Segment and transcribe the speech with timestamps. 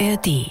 [0.00, 0.50] ARD.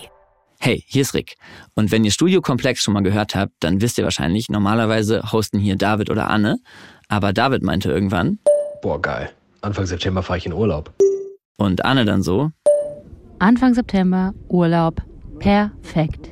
[0.60, 1.36] Hey, hier ist Rick.
[1.76, 5.76] Und wenn ihr Studiokomplex schon mal gehört habt, dann wisst ihr wahrscheinlich, normalerweise hosten hier
[5.76, 6.60] David oder Anne.
[7.10, 8.40] Aber David meinte irgendwann.
[8.82, 9.32] Boah, geil.
[9.62, 10.94] Anfang September fahre ich in Urlaub.
[11.58, 12.52] Und Anne dann so.
[13.40, 15.02] Anfang September, Urlaub.
[15.40, 16.32] Perfekt.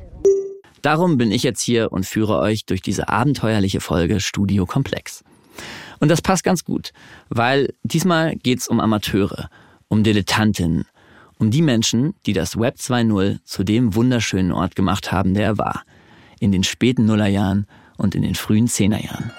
[0.80, 5.22] Darum bin ich jetzt hier und führe euch durch diese abenteuerliche Folge Studio Komplex.
[6.00, 6.92] Und das passt ganz gut,
[7.28, 9.50] weil diesmal geht's um Amateure,
[9.88, 10.86] um Dilettantinnen,
[11.42, 15.58] um die Menschen, die das Web 2.0 zu dem wunderschönen Ort gemacht haben, der er
[15.58, 15.82] war.
[16.38, 19.32] In den späten Nullerjahren und in den frühen Zehnerjahren.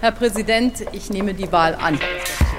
[0.00, 1.98] Herr Präsident, ich nehme die Wahl an.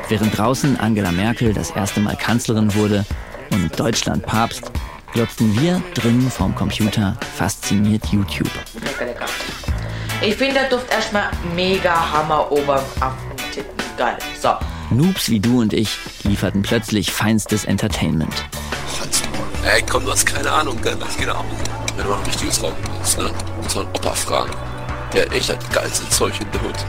[0.09, 3.05] Während draußen Angela Merkel das erste Mal Kanzlerin wurde
[3.51, 4.69] und Deutschland Papst,
[5.13, 8.51] glotzten wir drinnen vorm Computer fasziniert YouTube.
[8.83, 9.25] Lecker, lecker.
[10.21, 13.32] Ich finde, der Duft erstmal mega Hammer oben auf.
[13.97, 14.17] Geil.
[14.41, 14.55] So.
[14.89, 18.33] Noobs wie du und ich lieferten plötzlich feinstes Entertainment.
[19.65, 21.45] Ey, komm, du hast keine Ahnung, gell, was geht ab?
[21.95, 23.31] Wenn du mal ein richtiges Raum bist, ne?
[23.61, 24.51] Muss man Opa fragen.
[25.13, 26.85] Der hat echt das geilste Zeug in der Hut.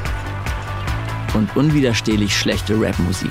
[1.34, 3.30] Und unwiderstehlich schlechte Rapmusik.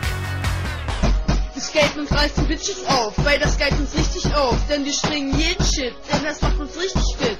[1.56, 4.56] Das Geld uns reißt die Bitches auf, weil das Geld uns richtig auf.
[4.70, 7.38] Denn wir springen jeden Shit, denn das macht uns richtig fit.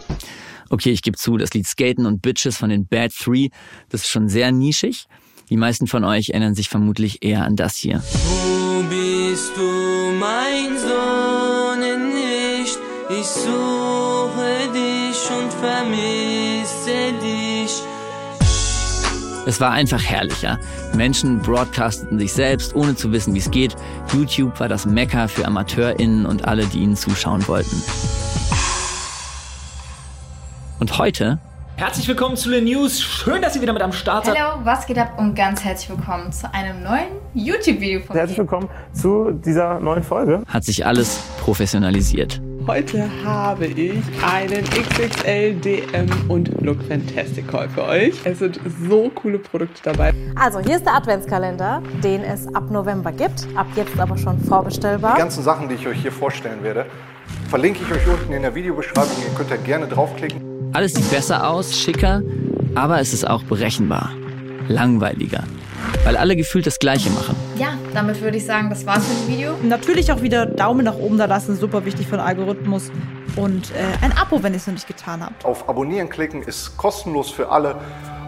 [0.70, 3.50] Okay, ich gebe zu, das Lied Skaten und Bitches von den Bad Three,
[3.90, 5.06] das ist schon sehr nischig.
[5.50, 8.02] Die meisten von euch erinnern sich vermutlich eher an das hier.
[8.02, 12.80] Wo bist du, mein Sohn, nicht?
[13.10, 17.84] Ich suche dich und vermisse dich.
[19.46, 20.58] Es war einfach herrlicher.
[20.96, 23.76] Menschen broadcasteten sich selbst, ohne zu wissen, wie es geht.
[24.14, 27.84] YouTube war das Mekka für AmateurInnen und alle, die ihnen zuschauen wollten.
[30.80, 31.40] Und heute
[31.76, 33.02] Herzlich willkommen zu den News.
[33.02, 34.38] Schön, dass ihr wieder mit am Start seid.
[34.40, 38.70] Hallo, was geht ab und ganz herzlich willkommen zu einem neuen YouTube-Video von Herzlich willkommen
[38.94, 40.44] zu dieser neuen Folge.
[40.48, 42.40] hat sich alles professionalisiert.
[42.68, 48.14] Heute habe ich einen XXL DM und Look Fantastic Haul für euch.
[48.24, 50.14] Es sind so coole Produkte dabei.
[50.36, 55.16] Also, hier ist der Adventskalender, den es ab November gibt, ab jetzt aber schon vorbestellbar.
[55.16, 56.86] Die ganzen Sachen, die ich euch hier vorstellen werde,
[57.50, 59.12] verlinke ich euch unten in der Videobeschreibung.
[59.28, 60.53] Ihr könnt da gerne draufklicken.
[60.74, 62.24] Alles sieht besser aus, schicker,
[62.74, 64.10] aber es ist auch berechenbar.
[64.68, 65.44] Langweiliger.
[66.04, 67.36] Weil alle gefühlt das Gleiche machen.
[67.60, 69.56] Ja, damit würde ich sagen, das war's mit dem Video.
[69.62, 72.92] Natürlich auch wieder Daumen nach oben da lassen, super wichtig für den Algorithmus.
[73.36, 75.46] Und äh, ein Abo, wenn ihr es noch nicht getan habt.
[75.46, 77.76] Auf Abonnieren klicken ist kostenlos für alle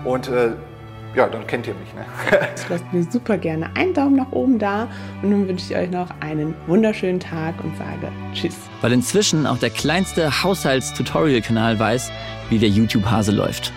[0.04, 0.52] und äh,
[1.16, 1.94] ja, dann kennt ihr mich.
[1.94, 2.06] Ne?
[2.70, 4.88] Lasst mir super gerne einen Daumen nach oben da
[5.22, 8.56] und nun wünsche ich euch noch einen wunderschönen Tag und sage Tschüss.
[8.82, 12.12] Weil inzwischen auch der kleinste Haushalts-Tutorial-Kanal weiß,
[12.50, 13.72] wie der YouTube-Hase läuft.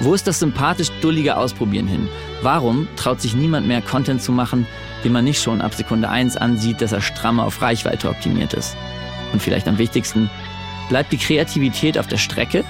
[0.00, 2.08] Wo ist das sympathisch dullige Ausprobieren hin?
[2.42, 4.66] Warum traut sich niemand mehr Content zu machen,
[5.04, 8.76] den man nicht schon ab Sekunde 1 ansieht, dass er stramm auf Reichweite optimiert ist?
[9.34, 10.30] Und vielleicht am wichtigsten,
[10.88, 12.64] bleibt die Kreativität auf der Strecke,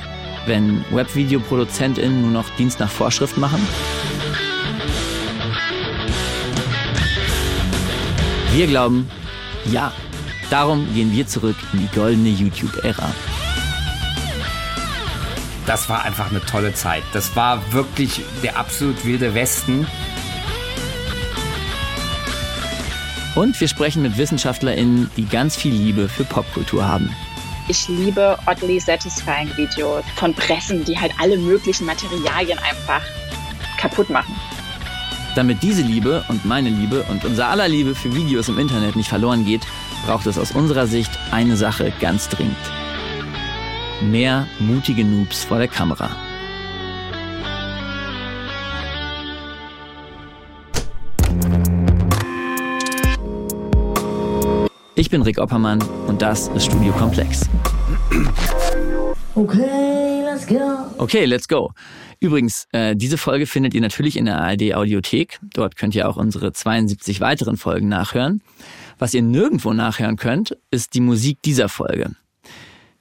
[0.47, 3.67] wenn Webvideoproduzentinnen nur noch Dienst nach Vorschrift machen?
[8.53, 9.09] Wir glauben,
[9.67, 9.93] ja.
[10.51, 13.15] Darum gehen wir zurück in die goldene YouTube-Ära.
[15.67, 17.05] Das war einfach eine tolle Zeit.
[17.13, 19.87] Das war wirklich der absolut wilde Westen.
[23.37, 27.15] Und wir sprechen mit WissenschaftlerInnen, die ganz viel Liebe für Popkultur haben.
[27.69, 33.03] Ich liebe oddly satisfying Videos von Pressen, die halt alle möglichen Materialien einfach
[33.79, 34.35] kaputt machen.
[35.37, 39.09] Damit diese Liebe und meine Liebe und unser aller Liebe für Videos im Internet nicht
[39.09, 39.63] verloren geht,
[40.05, 42.57] braucht es aus unserer Sicht eine Sache ganz dringend.
[44.01, 46.11] Mehr mutige Noobs vor der Kamera.
[55.01, 57.49] Ich bin Rick Oppermann und das ist Studio Komplex.
[59.35, 60.59] Okay, let's go.
[60.99, 61.73] Okay, let's go.
[62.21, 65.39] Übrigens, äh, diese Folge findet ihr natürlich in der ARD Audiothek.
[65.55, 68.43] Dort könnt ihr auch unsere 72 weiteren Folgen nachhören.
[68.99, 72.11] Was ihr nirgendwo nachhören könnt, ist die Musik dieser Folge.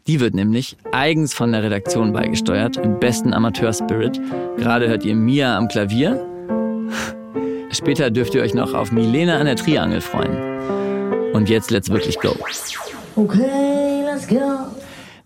[0.07, 4.21] Die wird nämlich eigens von der Redaktion beigesteuert, im besten Amateur-Spirit.
[4.55, 6.25] Gerade hört ihr Mia am Klavier.
[7.71, 10.88] Später dürft ihr euch noch auf Milena an der Triangel freuen.
[11.33, 12.35] Und jetzt let's wirklich go.
[13.15, 14.67] Okay, let's go.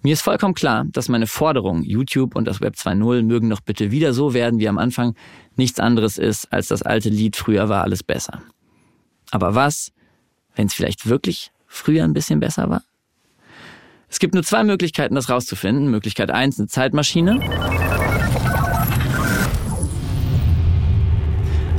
[0.02, 3.90] Mir ist vollkommen klar, dass meine Forderung, YouTube und das Web 2.0 mögen doch bitte
[3.92, 5.16] wieder so werden wie am Anfang,
[5.56, 8.42] nichts anderes ist, als das alte Lied Früher war alles besser.
[9.32, 9.92] Aber was,
[10.56, 12.84] wenn es vielleicht wirklich früher ein bisschen besser war?
[14.10, 15.90] Es gibt nur zwei Möglichkeiten, das rauszufinden.
[15.90, 17.40] Möglichkeit eins eine Zeitmaschine.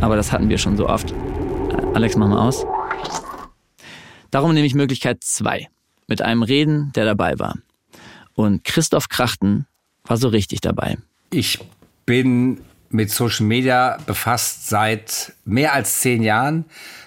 [0.00, 1.14] Aber das hatten wir schon so oft.
[1.94, 2.66] Alex, mach mal aus.
[4.34, 5.68] Darum nehme ich Möglichkeit zwei
[6.08, 7.54] mit einem Reden, der dabei war.
[8.34, 9.68] Und Christoph Krachten
[10.02, 10.98] war so richtig dabei.
[11.30, 11.60] Ich
[12.04, 12.60] bin
[12.90, 16.64] mit Social Media befasst seit mehr als zehn Jahren.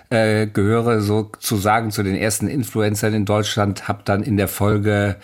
[0.09, 5.17] Äh, gehöre sozusagen zu den ersten Influencern in Deutschland, habe dann in der Folge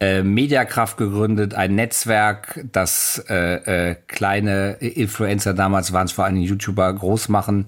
[0.00, 6.36] äh, Mediakraft gegründet, ein Netzwerk, das äh, äh, kleine Influencer, damals waren es vor allem
[6.36, 7.66] YouTuber, groß machen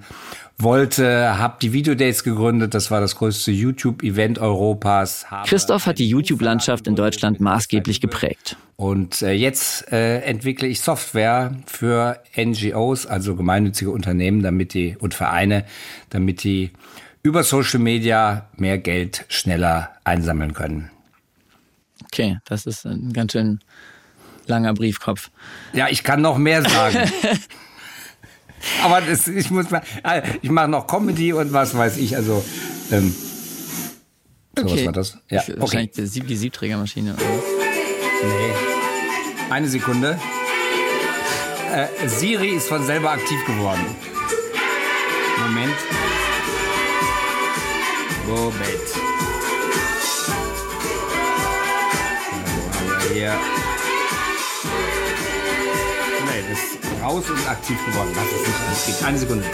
[0.58, 5.26] wollte, habe die Videodates gegründet, das war das größte YouTube-Event Europas.
[5.44, 8.56] Christoph hat die YouTube-Landschaft in Deutschland maßgeblich geprägt.
[8.76, 15.14] Und äh, jetzt äh, entwickle ich Software für NGOs, also gemeinnützige Unternehmen, damit die und
[15.14, 15.64] Vereine,
[16.10, 16.70] damit die
[17.22, 20.90] über Social Media mehr Geld schneller einsammeln können.
[22.04, 23.60] Okay, das ist ein ganz schön
[24.46, 25.30] langer Briefkopf.
[25.72, 27.10] Ja, ich kann noch mehr sagen.
[28.82, 32.16] Aber das, ich muss mal, äh, ich mache noch Comedy und was weiß ich.
[32.16, 32.44] Also,
[32.90, 33.14] ähm,
[34.56, 34.74] so, okay.
[34.74, 35.18] was war das?
[35.28, 35.54] Ja, okay.
[35.58, 37.14] Wahrscheinlich die, Sieb die Siebträgermaschine.
[37.14, 37.22] Oder?
[38.22, 38.54] Nee.
[39.50, 40.18] Eine Sekunde.
[41.72, 43.84] Äh, Siri ist von selber aktiv geworden.
[45.38, 45.74] Moment.
[48.26, 48.86] Moment.
[53.12, 53.34] Hier.
[56.24, 58.10] Nee, das raus und aktiv geworden.
[58.16, 59.06] Lass es nicht geht.
[59.06, 59.44] Eine Sekunde.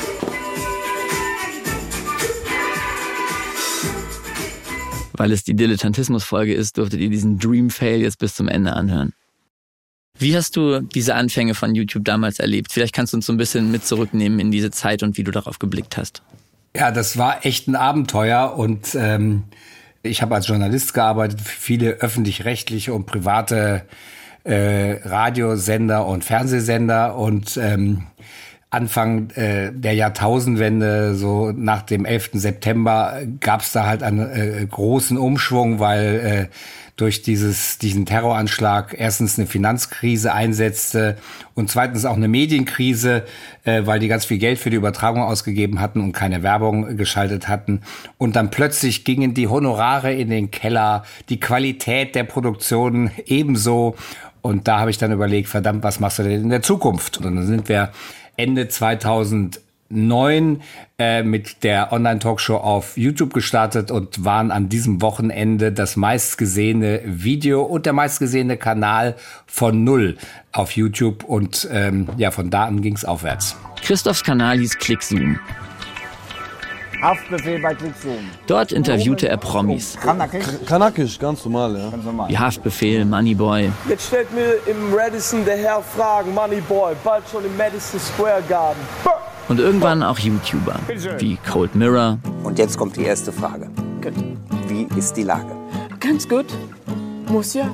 [5.12, 9.12] Weil es die Dilettantismus-Folge ist, durftet ihr diesen Dream Fail jetzt bis zum Ende anhören.
[10.18, 12.72] Wie hast du diese Anfänge von YouTube damals erlebt?
[12.72, 15.30] Vielleicht kannst du uns so ein bisschen mit zurücknehmen in diese Zeit und wie du
[15.30, 16.22] darauf geblickt hast.
[16.74, 19.44] Ja, das war echt ein Abenteuer und ähm,
[20.02, 23.86] ich habe als Journalist gearbeitet, für viele öffentlich-rechtliche und private
[24.44, 28.06] äh, Radiosender und Fernsehsender und ähm,
[28.70, 32.30] Anfang äh, der Jahrtausendwende, so nach dem 11.
[32.32, 36.56] September, gab es da halt einen äh, großen Umschwung, weil äh,
[36.96, 41.16] durch dieses, diesen Terroranschlag erstens eine Finanzkrise einsetzte
[41.54, 43.24] und zweitens auch eine Medienkrise,
[43.64, 47.48] äh, weil die ganz viel Geld für die Übertragung ausgegeben hatten und keine Werbung geschaltet
[47.48, 47.80] hatten.
[48.18, 53.96] Und dann plötzlich gingen die Honorare in den Keller, die Qualität der Produktion ebenso.
[54.42, 57.18] Und da habe ich dann überlegt, verdammt, was machst du denn in der Zukunft?
[57.18, 57.92] Und dann sind wir
[58.36, 60.62] Ende 2009
[60.98, 67.62] äh, mit der Online-Talkshow auf YouTube gestartet und waren an diesem Wochenende das meistgesehene Video
[67.62, 69.14] und der meistgesehene Kanal
[69.46, 70.16] von Null
[70.50, 71.22] auf YouTube.
[71.22, 73.56] Und ähm, ja, von da an ging es aufwärts.
[73.82, 75.38] Christophs Kanal hieß ClickZoom.
[77.02, 78.30] Haftbefehl bei ClickZoom.
[78.46, 79.98] Dort interviewte er Promis.
[80.00, 80.44] Kanakisch?
[80.66, 81.90] Kanakisch, ganz normal, ja.
[81.90, 82.30] Ganz normal.
[82.30, 83.70] Wie Haftbefehl, Moneyboy.
[83.88, 88.80] Jetzt stellt mir im Radisson der Herr Fragen, Moneyboy, bald schon im Madison Square Garden.
[89.48, 90.76] Und irgendwann auch YouTuber,
[91.18, 92.18] wie Cold Mirror.
[92.44, 93.68] Und jetzt kommt die erste Frage.
[94.00, 94.14] Gut.
[94.68, 95.56] Wie ist die Lage?
[95.98, 96.46] Ganz gut.
[97.28, 97.68] Muss ja.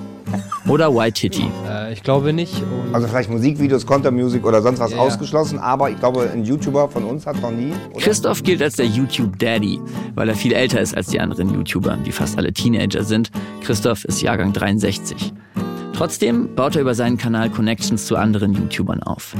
[0.66, 1.50] Oder White Titty.
[1.66, 2.62] Äh, ich glaube nicht.
[2.92, 7.04] also vielleicht Musikvideos, Content-Music oder sonst was ja, ausgeschlossen, aber ich glaube, ein YouTuber von
[7.04, 7.72] uns hat noch nie.
[7.92, 8.00] Oder?
[8.00, 9.80] Christoph gilt als der YouTube-Daddy,
[10.14, 13.30] weil er viel älter ist als die anderen YouTuber, die fast alle Teenager sind.
[13.62, 15.32] Christoph ist Jahrgang 63.
[15.94, 19.34] Trotzdem baut er über seinen Kanal Connections zu anderen YouTubern auf.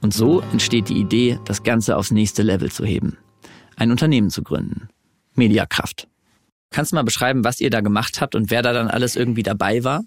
[0.00, 3.18] Und so entsteht die Idee, das Ganze aufs nächste Level zu heben.
[3.76, 4.88] Ein Unternehmen zu gründen.
[5.34, 6.08] Mediakraft.
[6.70, 9.42] Kannst du mal beschreiben, was ihr da gemacht habt und wer da dann alles irgendwie
[9.42, 10.04] dabei war?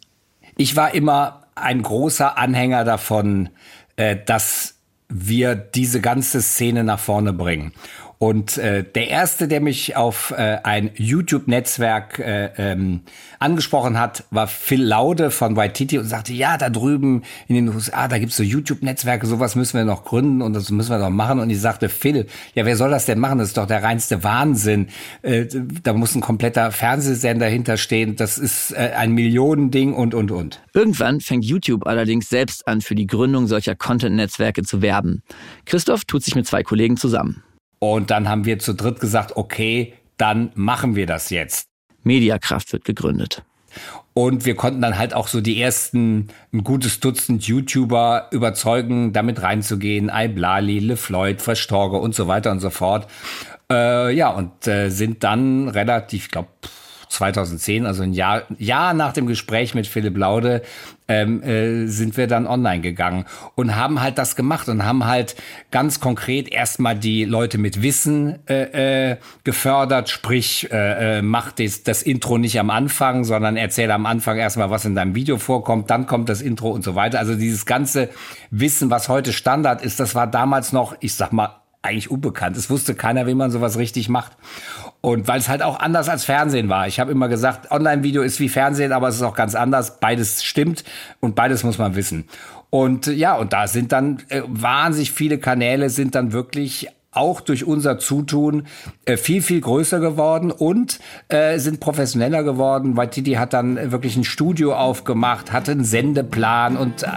[0.56, 3.50] Ich war immer ein großer Anhänger davon,
[3.96, 4.76] äh, dass
[5.10, 7.74] wir diese ganze Szene nach vorne bringen.
[8.24, 13.02] Und äh, der erste, der mich auf äh, ein YouTube-Netzwerk äh, ähm,
[13.40, 18.08] angesprochen hat, war Phil Laude von Waititi und sagte, ja, da drüben in den USA,
[18.08, 21.42] da gibt's so YouTube-Netzwerke, sowas müssen wir noch gründen und das müssen wir noch machen.
[21.42, 23.40] Und ich sagte, Phil, ja, wer soll das denn machen?
[23.40, 24.88] Das ist doch der reinste Wahnsinn.
[25.22, 25.48] Äh,
[25.84, 28.16] da muss ein kompletter Fernsehsender hinterstehen.
[28.16, 30.62] Das ist äh, ein Millionending und, und, und.
[30.74, 35.24] Irgendwann fängt YouTube allerdings selbst an, für die Gründung solcher Content-Netzwerke zu werben.
[35.66, 37.44] Christoph tut sich mit zwei Kollegen zusammen.
[37.84, 41.68] Und dann haben wir zu dritt gesagt, okay, dann machen wir das jetzt.
[42.04, 43.44] Mediakraft wird gegründet.
[44.14, 49.42] Und wir konnten dann halt auch so die ersten, ein gutes Dutzend YouTuber überzeugen, damit
[49.42, 50.10] reinzugehen.
[50.10, 53.06] Iblali, LeFloid, Verstorge und so weiter und so fort.
[53.70, 56.48] Äh, ja, und äh, sind dann relativ, ich glaube,
[57.14, 60.64] 2010, also ein Jahr, Jahr nach dem Gespräch mit Philipp Laude,
[61.08, 65.36] ähm, äh, sind wir dann online gegangen und haben halt das gemacht und haben halt
[65.70, 71.84] ganz konkret erstmal die Leute mit Wissen äh, äh, gefördert, sprich, äh, äh, mach das,
[71.84, 75.90] das Intro nicht am Anfang, sondern erzähl am Anfang erstmal, was in deinem Video vorkommt,
[75.90, 77.20] dann kommt das Intro und so weiter.
[77.20, 78.10] Also dieses ganze
[78.50, 82.58] Wissen, was heute Standard ist, das war damals noch, ich sag mal, eigentlich unbekannt.
[82.58, 84.32] Es wusste keiner, wie man sowas richtig macht.
[85.06, 86.88] Und weil es halt auch anders als Fernsehen war.
[86.88, 90.00] Ich habe immer gesagt, Online-Video ist wie Fernsehen, aber es ist auch ganz anders.
[90.00, 90.86] Beides stimmt
[91.20, 92.24] und beides muss man wissen.
[92.70, 97.42] Und äh, ja, und da sind dann äh, wahnsinnig viele Kanäle sind dann wirklich auch
[97.42, 98.66] durch unser Zutun
[99.04, 102.96] äh, viel, viel größer geworden und äh, sind professioneller geworden.
[102.96, 107.08] Waititi hat dann wirklich ein Studio aufgemacht, hatte einen Sendeplan und äh,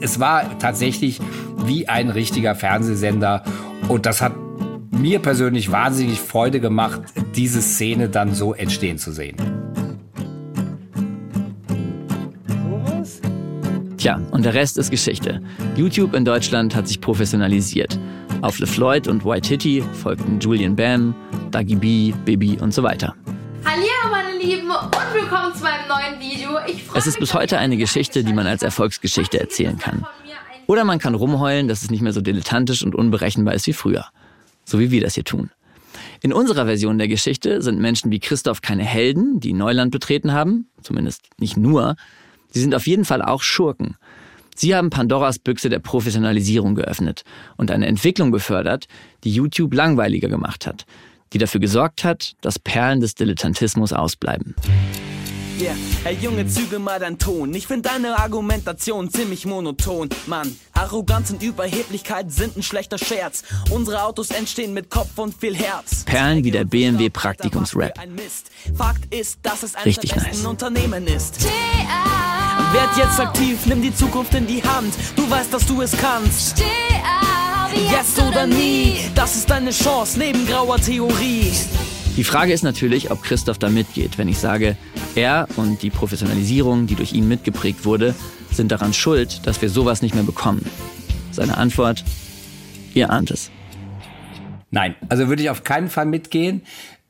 [0.00, 1.20] es war tatsächlich
[1.58, 3.44] wie ein richtiger Fernsehsender.
[3.88, 4.32] Und das hat
[4.98, 7.00] mir persönlich wahnsinnig Freude gemacht,
[7.34, 9.36] diese Szene dann so entstehen zu sehen.
[13.96, 15.40] Tja, und der Rest ist Geschichte.
[15.76, 17.98] YouTube in Deutschland hat sich professionalisiert.
[18.42, 21.14] Auf LeFloid und White Hitty folgten Julian Bam,
[21.50, 23.14] Dagi B, Bibi und so weiter.
[23.64, 26.50] Hallo meine Lieben und willkommen zu meinem neuen Video.
[26.66, 30.06] Ich Es ist bis heute eine Geschichte, die man als Erfolgsgeschichte erzählen kann.
[30.66, 34.04] Oder man kann rumheulen, dass es nicht mehr so dilettantisch und unberechenbar ist wie früher.
[34.68, 35.50] So wie wir das hier tun.
[36.20, 40.68] In unserer Version der Geschichte sind Menschen wie Christoph keine Helden, die Neuland betreten haben,
[40.82, 41.96] zumindest nicht nur.
[42.50, 43.96] Sie sind auf jeden Fall auch Schurken.
[44.54, 47.24] Sie haben Pandoras Büchse der Professionalisierung geöffnet
[47.56, 48.88] und eine Entwicklung befördert,
[49.24, 50.84] die YouTube langweiliger gemacht hat,
[51.32, 54.54] die dafür gesorgt hat, dass Perlen des Dilettantismus ausbleiben.
[55.58, 55.74] Yeah,
[56.04, 57.52] hey Junge, züge mal deinen Ton.
[57.52, 60.08] Ich find deine Argumentation ziemlich monoton.
[60.26, 63.42] Mann, Arroganz und Überheblichkeit sind ein schlechter Scherz.
[63.70, 66.04] Unsere Autos entstehen mit Kopf und viel Herz.
[66.04, 67.98] Perlen wie der BMW Praktikums-Rap.
[68.76, 70.46] Fakt ist, dass es ein Richtig nice.
[70.46, 71.42] Unternehmen ist.
[71.42, 74.94] Werd jetzt aktiv, nimm die Zukunft in die Hand.
[75.16, 76.62] Du weißt, dass du es kannst.
[77.90, 81.52] Jetzt oder nie, das ist deine Chance neben grauer Theorie.
[82.18, 84.76] Die Frage ist natürlich, ob Christoph da mitgeht, wenn ich sage,
[85.14, 88.12] er und die Professionalisierung, die durch ihn mitgeprägt wurde,
[88.50, 90.68] sind daran schuld, dass wir sowas nicht mehr bekommen.
[91.30, 92.04] Seine Antwort,
[92.92, 93.52] ihr ahnt es.
[94.72, 96.62] Nein, also würde ich auf keinen Fall mitgehen.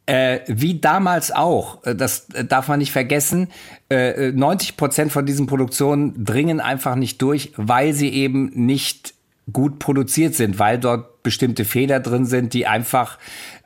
[0.05, 3.49] Äh, wie damals auch, äh, das äh, darf man nicht vergessen,
[3.89, 9.15] äh, 90 Prozent von diesen Produktionen dringen einfach nicht durch, weil sie eben nicht
[9.51, 13.19] gut produziert sind, weil dort bestimmte Fehler drin sind, die einfach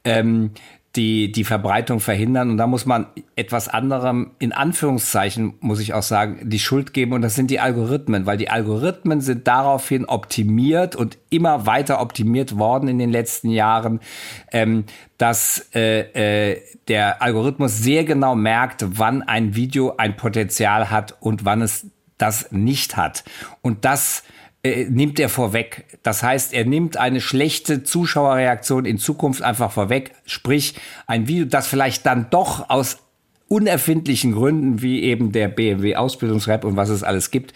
[0.05, 0.53] ähm,
[0.97, 2.51] die, die Verbreitung verhindern.
[2.51, 7.13] Und da muss man etwas anderem, in Anführungszeichen, muss ich auch sagen, die Schuld geben.
[7.13, 12.59] Und das sind die Algorithmen, weil die Algorithmen sind daraufhin optimiert und immer weiter optimiert
[12.59, 14.01] worden in den letzten Jahren,
[14.53, 14.85] ähm,
[15.17, 21.45] dass äh, äh, der Algorithmus sehr genau merkt, wann ein Video ein Potenzial hat und
[21.45, 21.87] wann es
[22.19, 23.25] das nicht hat.
[23.63, 24.25] Und das
[24.63, 25.85] äh, nimmt er vorweg.
[26.03, 30.13] Das heißt, er nimmt eine schlechte Zuschauerreaktion in Zukunft einfach vorweg.
[30.25, 30.75] Sprich,
[31.07, 32.99] ein Video, das vielleicht dann doch aus
[33.49, 37.53] unerfindlichen Gründen, wie eben der BMW Ausbildungsrap und was es alles gibt,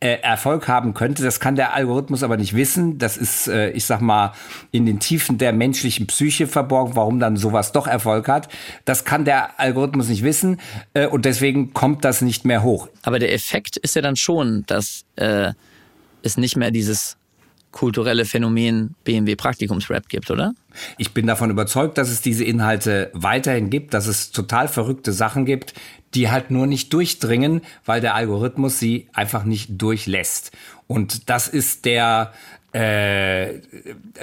[0.00, 1.22] äh, Erfolg haben könnte.
[1.22, 2.98] Das kann der Algorithmus aber nicht wissen.
[2.98, 4.32] Das ist, äh, ich sag mal,
[4.72, 8.48] in den Tiefen der menschlichen Psyche verborgen, warum dann sowas doch Erfolg hat.
[8.84, 10.60] Das kann der Algorithmus nicht wissen
[10.92, 12.88] äh, und deswegen kommt das nicht mehr hoch.
[13.02, 15.52] Aber der Effekt ist ja dann schon, dass äh,
[16.22, 17.16] es nicht mehr dieses
[17.70, 20.54] kulturelle Phänomen BMW Praktikumsrap gibt, oder?
[20.96, 25.44] Ich bin davon überzeugt, dass es diese Inhalte weiterhin gibt, dass es total verrückte Sachen
[25.44, 25.74] gibt,
[26.14, 30.52] die halt nur nicht durchdringen, weil der Algorithmus sie einfach nicht durchlässt.
[30.86, 32.32] Und das ist der
[32.78, 33.60] äh,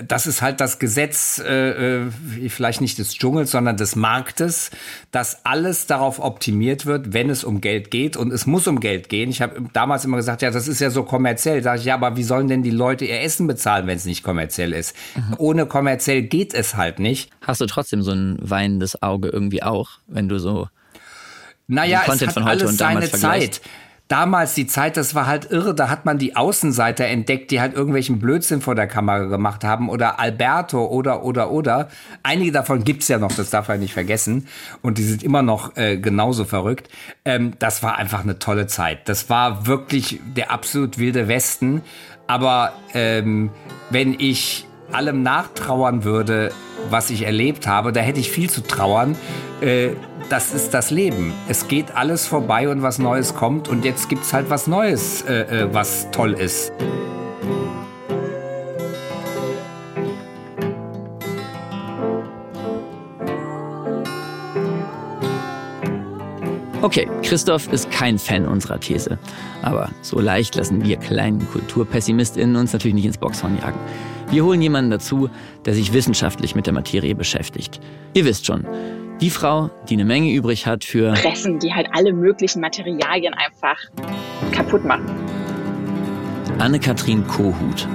[0.07, 2.09] das ist halt das Gesetz, äh, äh,
[2.47, 4.71] vielleicht nicht des Dschungels, sondern des Marktes,
[5.12, 8.15] dass alles darauf optimiert wird, wenn es um Geld geht.
[8.15, 9.29] Und es muss um Geld gehen.
[9.29, 11.63] Ich habe damals immer gesagt, ja, das ist ja so kommerziell.
[11.63, 14.24] Sag ich, ja, aber wie sollen denn die Leute ihr Essen bezahlen, wenn es nicht
[14.24, 14.95] kommerziell ist?
[15.15, 15.35] Mhm.
[15.38, 17.31] Ohne kommerziell geht es halt nicht.
[17.41, 20.69] Hast du trotzdem so ein weinendes Auge irgendwie auch, wenn du so
[21.67, 23.59] naja, es hat alles seine Zeit
[24.07, 25.74] damals die Zeit, das war halt irre.
[25.74, 29.89] Da hat man die Außenseiter entdeckt, die halt irgendwelchen Blödsinn vor der Kamera gemacht haben.
[29.89, 31.89] Oder Alberto oder, oder, oder.
[32.24, 34.47] Einige davon gibt's ja noch, das darf man nicht vergessen.
[34.81, 36.89] Und die sind immer noch äh, genauso verrückt.
[37.24, 39.09] Ähm, das war einfach eine tolle Zeit.
[39.09, 41.81] Das war wirklich der absolut wilde Westen.
[42.27, 43.50] Aber ähm,
[43.89, 46.51] wenn ich allem nachtrauern würde,
[46.89, 49.15] was ich erlebt habe, da hätte ich viel zu trauern.
[49.61, 49.89] Äh,
[50.29, 51.33] das ist das Leben.
[51.47, 55.23] Es geht alles vorbei und was Neues kommt und jetzt gibt es halt was Neues,
[55.23, 56.71] äh, äh, was toll ist.
[66.81, 69.17] Okay, Christoph ist kein Fan unserer These.
[69.63, 73.79] Aber so leicht lassen wir kleinen KulturpessimistInnen uns natürlich nicht ins Boxhorn jagen.
[74.35, 75.29] Wir holen jemanden dazu,
[75.63, 77.79] der sich wissenschaftlich mit der Materie beschäftigt.
[78.13, 78.67] Ihr wisst schon,
[79.21, 83.77] die Frau, die eine Menge übrig hat für Pressen, die halt alle möglichen Materialien einfach
[84.51, 85.05] kaputt machen.
[86.59, 87.87] Anne-Kathrin Kohut.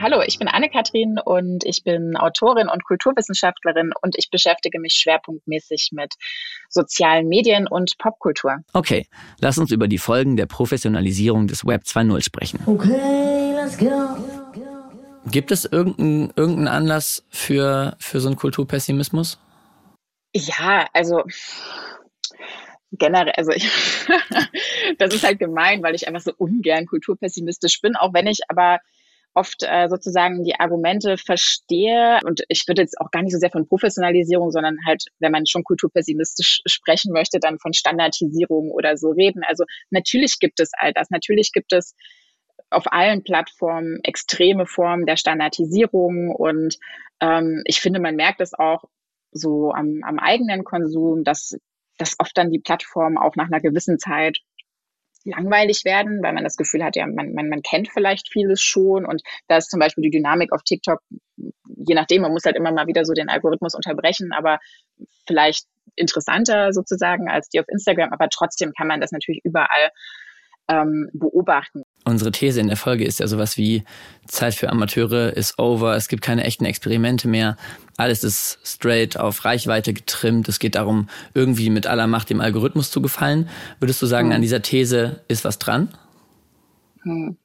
[0.00, 5.90] Hallo, ich bin Anne-Kathrin und ich bin Autorin und Kulturwissenschaftlerin und ich beschäftige mich schwerpunktmäßig
[5.92, 6.14] mit
[6.68, 8.56] sozialen Medien und Popkultur.
[8.72, 9.06] Okay,
[9.38, 12.58] lass uns über die Folgen der Professionalisierung des Web 2.0 sprechen.
[12.66, 14.39] Okay, let's go.
[15.30, 19.38] Gibt es irgendeinen irgendeinen Anlass für, für so einen Kulturpessimismus?
[20.34, 21.22] Ja, also
[22.92, 23.68] generell, also ich,
[24.98, 28.78] das ist halt gemein, weil ich einfach so ungern kulturpessimistisch bin, auch wenn ich aber
[29.34, 32.18] oft äh, sozusagen die Argumente verstehe.
[32.24, 35.46] Und ich würde jetzt auch gar nicht so sehr von Professionalisierung, sondern halt, wenn man
[35.46, 39.42] schon kulturpessimistisch sprechen möchte, dann von Standardisierung oder so reden.
[39.46, 41.10] Also natürlich gibt es all das.
[41.10, 41.94] Natürlich gibt es
[42.70, 46.34] auf allen Plattformen extreme Formen der Standardisierung.
[46.34, 46.78] Und
[47.20, 48.84] ähm, ich finde, man merkt es auch
[49.32, 51.56] so am, am eigenen Konsum, dass,
[51.98, 54.38] dass oft dann die Plattformen auch nach einer gewissen Zeit
[55.24, 59.04] langweilig werden, weil man das Gefühl hat, ja, man, man, man kennt vielleicht vieles schon
[59.04, 61.00] und da ist zum Beispiel die Dynamik auf TikTok,
[61.36, 64.58] je nachdem, man muss halt immer mal wieder so den Algorithmus unterbrechen, aber
[65.26, 69.90] vielleicht interessanter sozusagen als die auf Instagram, aber trotzdem kann man das natürlich überall
[70.68, 71.82] ähm, beobachten.
[72.10, 73.84] Unsere These in der Folge ist ja sowas wie
[74.26, 77.56] Zeit für Amateure ist over, es gibt keine echten Experimente mehr,
[77.96, 82.90] alles ist straight auf Reichweite getrimmt, es geht darum, irgendwie mit aller Macht dem Algorithmus
[82.90, 83.48] zu gefallen.
[83.78, 84.36] Würdest du sagen, hm.
[84.36, 85.88] an dieser These ist was dran?
[87.02, 87.36] Hm.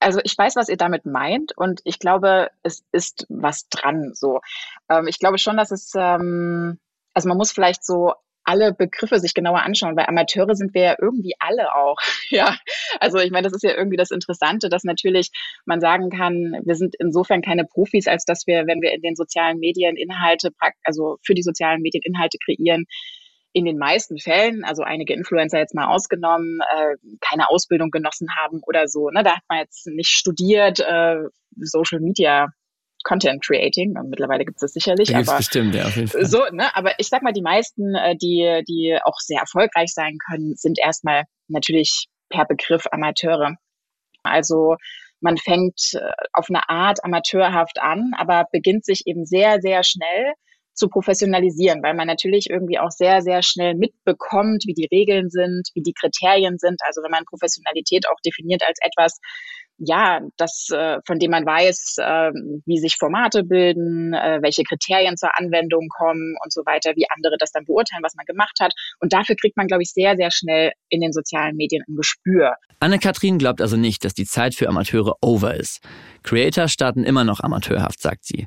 [0.00, 4.12] Also ich weiß, was ihr damit meint und ich glaube, es ist was dran.
[4.14, 4.40] So,
[4.88, 6.78] ähm, ich glaube schon, dass es, ähm,
[7.14, 8.14] also man muss vielleicht so
[8.48, 11.96] alle Begriffe sich genauer anschauen, weil Amateure sind wir ja irgendwie alle auch.
[12.30, 12.58] Ja,
[13.00, 15.30] also ich meine, das ist ja irgendwie das Interessante, dass natürlich
[15.64, 19.16] man sagen kann, wir sind insofern keine Profis, als dass wir, wenn wir in den
[19.16, 20.50] sozialen Medien Inhalte,
[20.84, 22.84] also für die sozialen Medien Inhalte kreieren,
[23.52, 28.60] in den meisten Fällen, also einige Influencer jetzt mal ausgenommen, äh, keine Ausbildung genossen haben
[28.66, 29.08] oder so.
[29.08, 29.22] Ne?
[29.22, 31.16] Da hat man jetzt nicht studiert, äh,
[31.56, 32.48] Social Media
[33.04, 33.94] Content Creating.
[34.08, 35.08] Mittlerweile gibt es das sicherlich.
[35.08, 36.26] Da aber bestimmt, ja, auf jeden Fall.
[36.26, 36.74] So, ne?
[36.74, 40.78] Aber ich sag mal, die meisten, äh, die, die auch sehr erfolgreich sein können, sind
[40.78, 43.56] erstmal natürlich per Begriff Amateure.
[44.22, 44.76] Also
[45.20, 50.34] man fängt äh, auf eine Art amateurhaft an, aber beginnt sich eben sehr, sehr schnell
[50.78, 55.68] zu professionalisieren, weil man natürlich irgendwie auch sehr, sehr schnell mitbekommt, wie die Regeln sind,
[55.74, 56.80] wie die Kriterien sind.
[56.86, 59.18] Also wenn man Professionalität auch definiert als etwas,
[59.78, 62.32] ja, das, äh, von dem man weiß, äh,
[62.66, 67.36] wie sich Formate bilden, äh, welche Kriterien zur Anwendung kommen und so weiter, wie andere
[67.38, 68.72] das dann beurteilen, was man gemacht hat.
[69.00, 72.56] Und dafür kriegt man, glaube ich, sehr, sehr schnell in den sozialen Medien ein Gespür.
[72.80, 75.80] Anne-Kathrin glaubt also nicht, dass die Zeit für Amateure over ist.
[76.24, 78.46] Creator starten immer noch amateurhaft, sagt sie.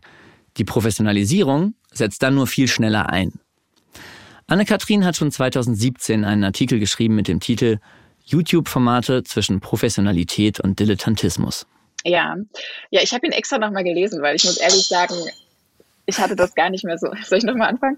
[0.57, 3.33] Die Professionalisierung setzt dann nur viel schneller ein.
[4.47, 7.79] Anne-Kathrin hat schon 2017 einen Artikel geschrieben mit dem Titel
[8.25, 11.65] YouTube-Formate zwischen Professionalität und Dilettantismus.
[12.03, 12.35] Ja,
[12.89, 15.15] ja, ich habe ihn extra nochmal gelesen, weil ich muss ehrlich sagen,
[16.05, 17.07] ich hatte das gar nicht mehr so.
[17.23, 17.97] Soll ich nochmal anfangen?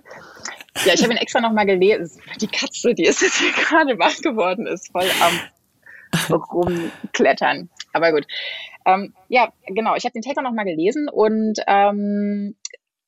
[0.85, 2.21] Ja, ich habe ihn extra nochmal gelesen.
[2.41, 7.69] Die Katze, die ist jetzt hier gerade wach geworden, ist voll am rumklettern.
[7.93, 8.25] Aber gut.
[8.85, 9.95] Ähm, ja, genau.
[9.95, 12.55] Ich habe den Text nochmal gelesen und ähm,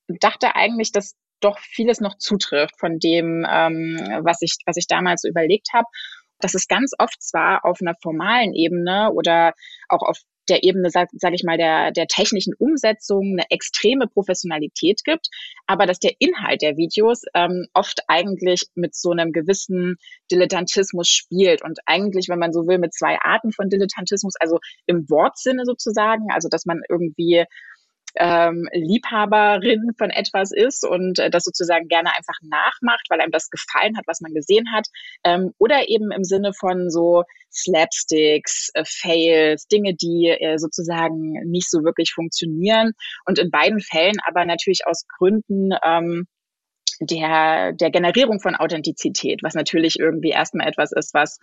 [0.08, 5.22] dachte eigentlich, dass doch vieles noch zutrifft von dem, ähm, was ich, was ich damals
[5.22, 5.88] so überlegt habe
[6.40, 9.54] dass es ganz oft zwar auf einer formalen Ebene oder
[9.90, 10.20] auch auf
[10.50, 15.28] der Ebene, sage sag ich mal, der, der technischen Umsetzung eine extreme Professionalität gibt,
[15.66, 19.96] aber dass der Inhalt der Videos ähm, oft eigentlich mit so einem gewissen
[20.32, 25.10] Dilettantismus spielt und eigentlich, wenn man so will, mit zwei Arten von Dilettantismus, also im
[25.10, 27.46] Wortsinne sozusagen, also dass man irgendwie
[28.18, 33.50] ähm, Liebhaberin von etwas ist und äh, das sozusagen gerne einfach nachmacht, weil einem das
[33.50, 34.88] gefallen hat, was man gesehen hat.
[35.24, 37.24] Ähm, oder eben im Sinne von so
[37.54, 42.92] Slapsticks, äh, Fails, Dinge, die äh, sozusagen nicht so wirklich funktionieren.
[43.26, 46.28] Und in beiden Fällen aber natürlich aus Gründen, ähm,
[47.02, 51.40] der, der Generierung von Authentizität, was natürlich irgendwie erstmal etwas ist, was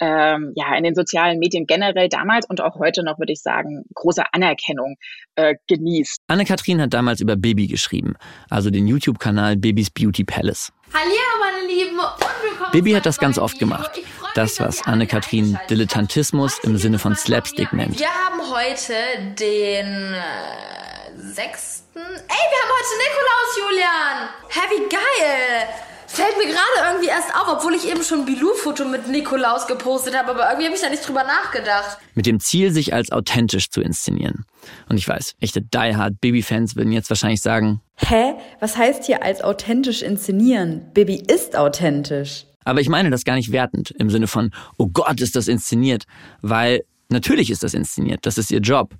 [0.00, 3.84] ähm, ja in den sozialen Medien generell damals und auch heute noch, würde ich sagen,
[3.94, 4.96] große Anerkennung
[5.36, 6.20] äh, genießt.
[6.28, 8.14] Anne-Kathrin hat damals über Baby geschrieben,
[8.50, 10.72] also den YouTube-Kanal Babys Beauty Palace.
[10.94, 13.90] Hallo meine Lieben und Baby hat das ganz oft gemacht.
[14.34, 17.98] Das, was Anne-Kathrin Dilettantismus im Sinne von Slapstick nennt.
[17.98, 18.94] Wir haben heute
[19.38, 21.84] den äh, 6.
[21.94, 24.28] Ey, wir haben heute Nikolaus, Julian!
[24.48, 25.87] Hä, wie geil!
[26.10, 30.16] Fällt mir gerade irgendwie erst auf, obwohl ich eben schon ein Bilou-Foto mit Nikolaus gepostet
[30.16, 31.98] habe, aber irgendwie habe ich da nicht drüber nachgedacht.
[32.14, 34.46] Mit dem Ziel, sich als authentisch zu inszenieren.
[34.88, 38.34] Und ich weiß, echte Die Hard Baby-Fans würden jetzt wahrscheinlich sagen: Hä?
[38.58, 40.90] Was heißt hier als authentisch inszenieren?
[40.94, 42.46] Baby ist authentisch.
[42.64, 46.04] Aber ich meine das gar nicht wertend, im Sinne von, oh Gott, ist das inszeniert.
[46.40, 48.94] Weil natürlich ist das inszeniert, das ist ihr Job.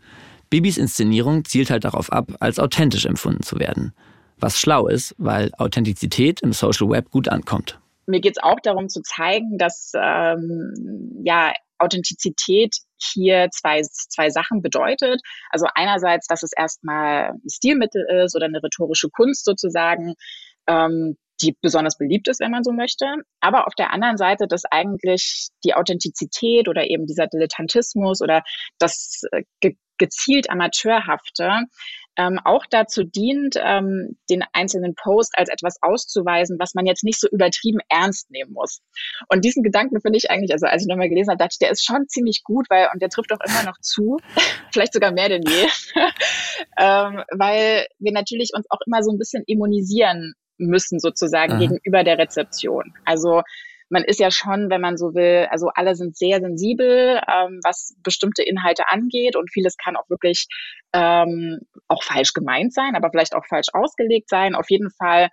[0.51, 3.93] Bibis Inszenierung zielt halt darauf ab, als authentisch empfunden zu werden.
[4.41, 7.79] Was schlau ist, weil Authentizität im Social Web gut ankommt.
[8.07, 14.63] Mir geht es auch darum zu zeigen, dass ähm, ja Authentizität hier zwei, zwei Sachen
[14.63, 15.21] bedeutet.
[15.51, 20.15] Also einerseits, dass es erstmal ein Stilmittel ist oder eine rhetorische Kunst sozusagen,
[20.67, 23.07] ähm, die besonders beliebt ist, wenn man so möchte.
[23.41, 28.43] Aber auf der anderen Seite, dass eigentlich die Authentizität oder eben dieser Dilettantismus oder
[28.79, 31.65] das äh, ge gezielt Amateurhafte
[32.19, 37.21] ähm, auch dazu dient, ähm, den einzelnen Post als etwas auszuweisen, was man jetzt nicht
[37.21, 38.81] so übertrieben ernst nehmen muss.
[39.29, 41.71] Und diesen Gedanken finde ich eigentlich, also als ich nochmal gelesen habe, dachte ich, der
[41.71, 44.19] ist schon ziemlich gut, weil, und der trifft auch immer noch zu,
[44.73, 45.69] vielleicht sogar mehr denn je,
[46.79, 51.61] ähm, weil wir natürlich uns auch immer so ein bisschen immunisieren müssen sozusagen Aha.
[51.61, 52.95] gegenüber der Rezeption.
[53.05, 53.43] Also
[53.91, 57.95] man ist ja schon, wenn man so will, also alle sind sehr sensibel, ähm, was
[58.03, 60.47] bestimmte Inhalte angeht und vieles kann auch wirklich
[60.93, 64.55] ähm, auch falsch gemeint sein, aber vielleicht auch falsch ausgelegt sein.
[64.55, 65.29] Auf jeden Fall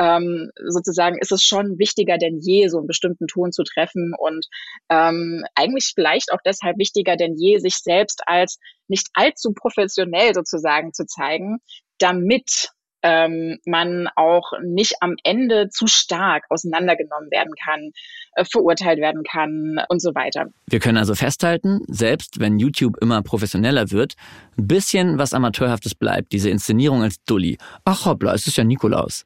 [0.00, 4.46] ähm, sozusagen ist es schon wichtiger denn je, so einen bestimmten Ton zu treffen und
[4.88, 10.94] ähm, eigentlich vielleicht auch deshalb wichtiger denn je, sich selbst als nicht allzu professionell sozusagen
[10.94, 11.58] zu zeigen,
[11.98, 12.70] damit
[13.02, 17.90] ähm, man auch nicht am Ende zu stark auseinandergenommen werden kann,
[18.34, 20.46] äh, verurteilt werden kann und so weiter.
[20.66, 24.14] Wir können also festhalten, selbst wenn YouTube immer professioneller wird,
[24.58, 27.58] ein bisschen was Amateurhaftes bleibt, diese Inszenierung als Dulli.
[27.84, 29.24] Ach hoppla, es ist ja Nikolaus.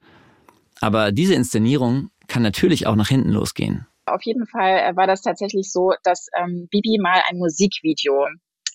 [0.80, 3.87] Aber diese Inszenierung kann natürlich auch nach hinten losgehen.
[4.06, 8.26] Auf jeden Fall äh, war das tatsächlich so, dass ähm, Bibi mal ein Musikvideo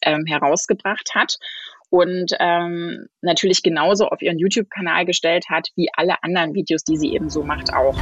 [0.01, 1.37] ähm, herausgebracht hat
[1.89, 7.13] und ähm, natürlich genauso auf ihren YouTube-Kanal gestellt hat, wie alle anderen Videos, die sie
[7.13, 7.95] eben so macht, auch.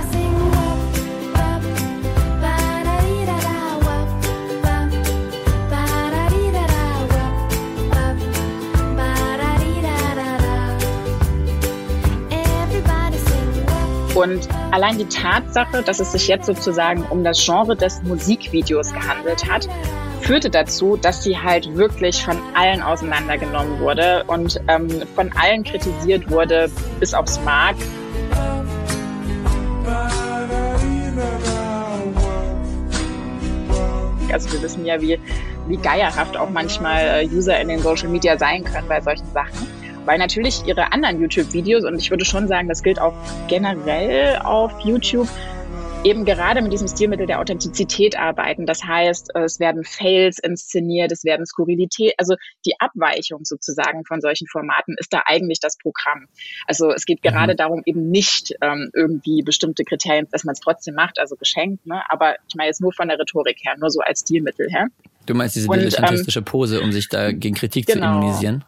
[14.17, 19.45] Und allein die Tatsache, dass es sich jetzt sozusagen um das Genre des Musikvideos gehandelt
[19.47, 19.69] hat,
[20.21, 26.29] führte dazu, dass sie halt wirklich von allen auseinandergenommen wurde und ähm, von allen kritisiert
[26.29, 27.75] wurde, bis aufs Mark.
[34.31, 35.19] Also wir wissen ja, wie,
[35.67, 39.67] wie geierhaft auch manchmal äh, User in den Social Media sein können bei solchen Sachen.
[40.05, 43.13] Weil natürlich ihre anderen YouTube-Videos, und ich würde schon sagen, das gilt auch
[43.47, 45.27] generell auf YouTube,
[46.03, 48.65] eben gerade mit diesem Stilmittel der Authentizität arbeiten.
[48.65, 54.47] Das heißt, es werden Fails inszeniert, es werden Skurrilität, also die Abweichung sozusagen von solchen
[54.47, 56.27] Formaten ist da eigentlich das Programm.
[56.65, 57.57] Also es geht gerade mhm.
[57.57, 62.01] darum, eben nicht ähm, irgendwie bestimmte Kriterien, dass man es trotzdem macht, also geschenkt, ne?
[62.09, 64.87] aber ich meine jetzt nur von der Rhetorik her, nur so als Stilmittel her.
[65.25, 68.13] Du meinst diese dilettantistische ähm, Pose, um sich da gegen Kritik genau.
[68.13, 68.63] zu immunisieren?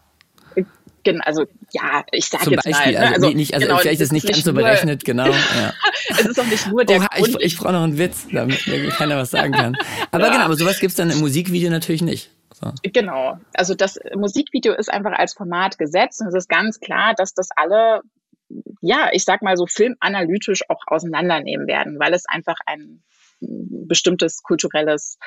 [1.21, 2.99] Also ja, ich sage jetzt Beispiel, mal.
[2.99, 2.99] Ne?
[2.99, 5.27] Also, also, nicht, also genau, vielleicht ist es nicht ganz so berechnet, genau.
[5.27, 5.73] Ja.
[6.09, 7.29] es ist auch nicht nur der Oha, Grund.
[7.39, 9.75] Ich, ich brauche noch einen Witz, damit mir keiner was sagen kann.
[10.11, 10.33] Aber ja.
[10.33, 12.31] genau, aber sowas gibt's dann im Musikvideo natürlich nicht.
[12.53, 12.73] So.
[12.83, 13.37] Genau.
[13.53, 17.49] Also das Musikvideo ist einfach als Format gesetzt und es ist ganz klar, dass das
[17.55, 18.01] alle,
[18.81, 23.01] ja, ich sag mal so filmanalytisch auch auseinandernehmen werden, weil es einfach ein
[23.39, 25.17] bestimmtes kulturelles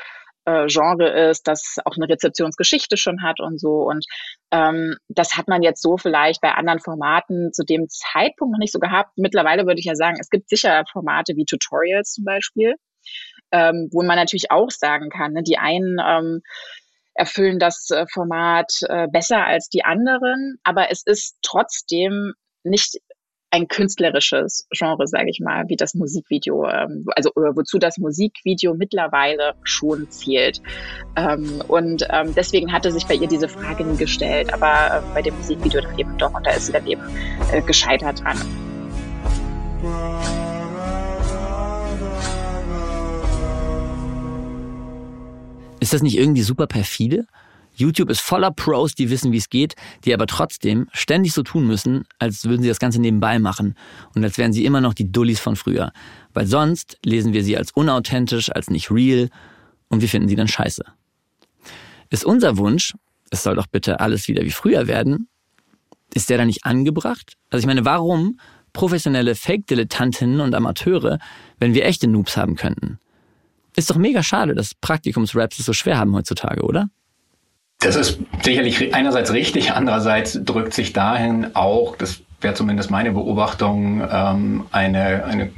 [0.45, 3.83] äh, Genre ist, das auch eine Rezeptionsgeschichte schon hat und so.
[3.83, 4.05] Und
[4.51, 8.73] ähm, das hat man jetzt so vielleicht bei anderen Formaten zu dem Zeitpunkt noch nicht
[8.73, 9.13] so gehabt.
[9.17, 12.75] Mittlerweile würde ich ja sagen, es gibt sicher Formate wie Tutorials zum Beispiel,
[13.53, 16.43] ähm, wo man natürlich auch sagen kann, ne, die einen ähm,
[17.15, 22.33] erfüllen das äh, Format äh, besser als die anderen, aber es ist trotzdem
[22.65, 22.99] nicht
[23.53, 29.55] ein künstlerisches Genre, sage ich mal, wie das Musikvideo, ähm, also wozu das Musikvideo mittlerweile
[29.63, 30.63] schon zählt.
[31.17, 35.37] Ähm, und ähm, deswegen hatte sich bei ihr diese Frage nie gestellt, aber bei dem
[35.37, 37.03] Musikvideo dann eben doch und da ist sie dann eben
[37.53, 38.39] äh, gescheitert dran.
[45.79, 47.27] Ist das nicht irgendwie super perfide?
[47.83, 51.67] YouTube ist voller Pros, die wissen, wie es geht, die aber trotzdem ständig so tun
[51.67, 53.75] müssen, als würden sie das Ganze nebenbei machen
[54.15, 55.93] und als wären sie immer noch die Dullis von früher.
[56.33, 59.29] Weil sonst lesen wir sie als unauthentisch, als nicht real
[59.89, 60.85] und wir finden sie dann scheiße.
[62.11, 62.95] Ist unser Wunsch,
[63.31, 65.29] es soll doch bitte alles wieder wie früher werden,
[66.15, 67.37] ist der da nicht angebracht?
[67.51, 68.39] Also ich meine, warum
[68.73, 71.19] professionelle Fake-Dilettantinnen und Amateure,
[71.59, 72.99] wenn wir echte Noobs haben könnten?
[73.77, 76.91] Ist doch mega schade, dass Praktikums-Raps es so schwer haben heutzutage, oder?
[77.83, 84.03] Das ist sicherlich einerseits richtig, andererseits drückt sich dahin auch, das wäre zumindest meine Beobachtung,
[84.11, 85.51] ähm, eine, eine,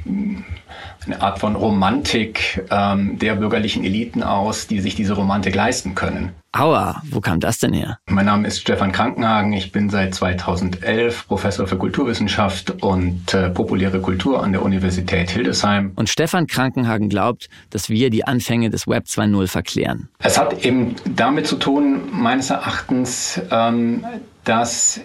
[1.05, 6.31] eine Art von Romantik ähm, der bürgerlichen Eliten aus, die sich diese Romantik leisten können.
[6.51, 7.99] Aua, wo kam das denn her?
[8.07, 9.51] Mein Name ist Stefan Krankenhagen.
[9.51, 15.91] Ich bin seit 2011 Professor für Kulturwissenschaft und äh, populäre Kultur an der Universität Hildesheim.
[15.97, 20.07] Und Stefan Krankenhagen glaubt, dass wir die Anfänge des Web 2.0 verklären.
[20.19, 24.05] Es hat eben damit zu tun, meines Erachtens, ähm,
[24.45, 25.01] dass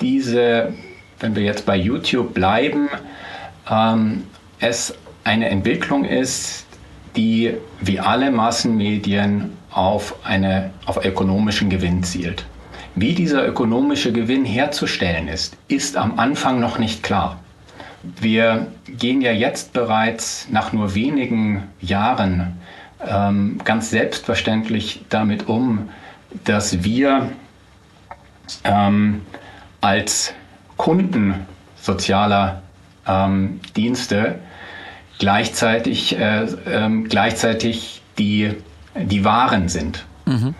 [0.00, 0.72] diese,
[1.20, 2.88] wenn wir jetzt bei YouTube bleiben,
[3.70, 4.24] ähm,
[4.58, 6.66] es eine Entwicklung ist,
[7.16, 12.44] die wie alle Massenmedien auf, eine, auf ökonomischen Gewinn zielt.
[12.94, 17.40] Wie dieser ökonomische Gewinn herzustellen ist, ist am Anfang noch nicht klar.
[18.20, 22.60] Wir gehen ja jetzt bereits nach nur wenigen Jahren
[23.06, 25.88] ähm, ganz selbstverständlich damit um,
[26.44, 27.30] dass wir
[28.64, 29.22] ähm,
[29.80, 30.34] als
[30.76, 32.62] Kunden sozialer
[33.06, 34.38] ähm, Dienste
[35.22, 38.50] gleichzeitig, äh, äh, gleichzeitig die
[38.96, 40.04] die Waren sind.
[40.26, 40.54] Mhm.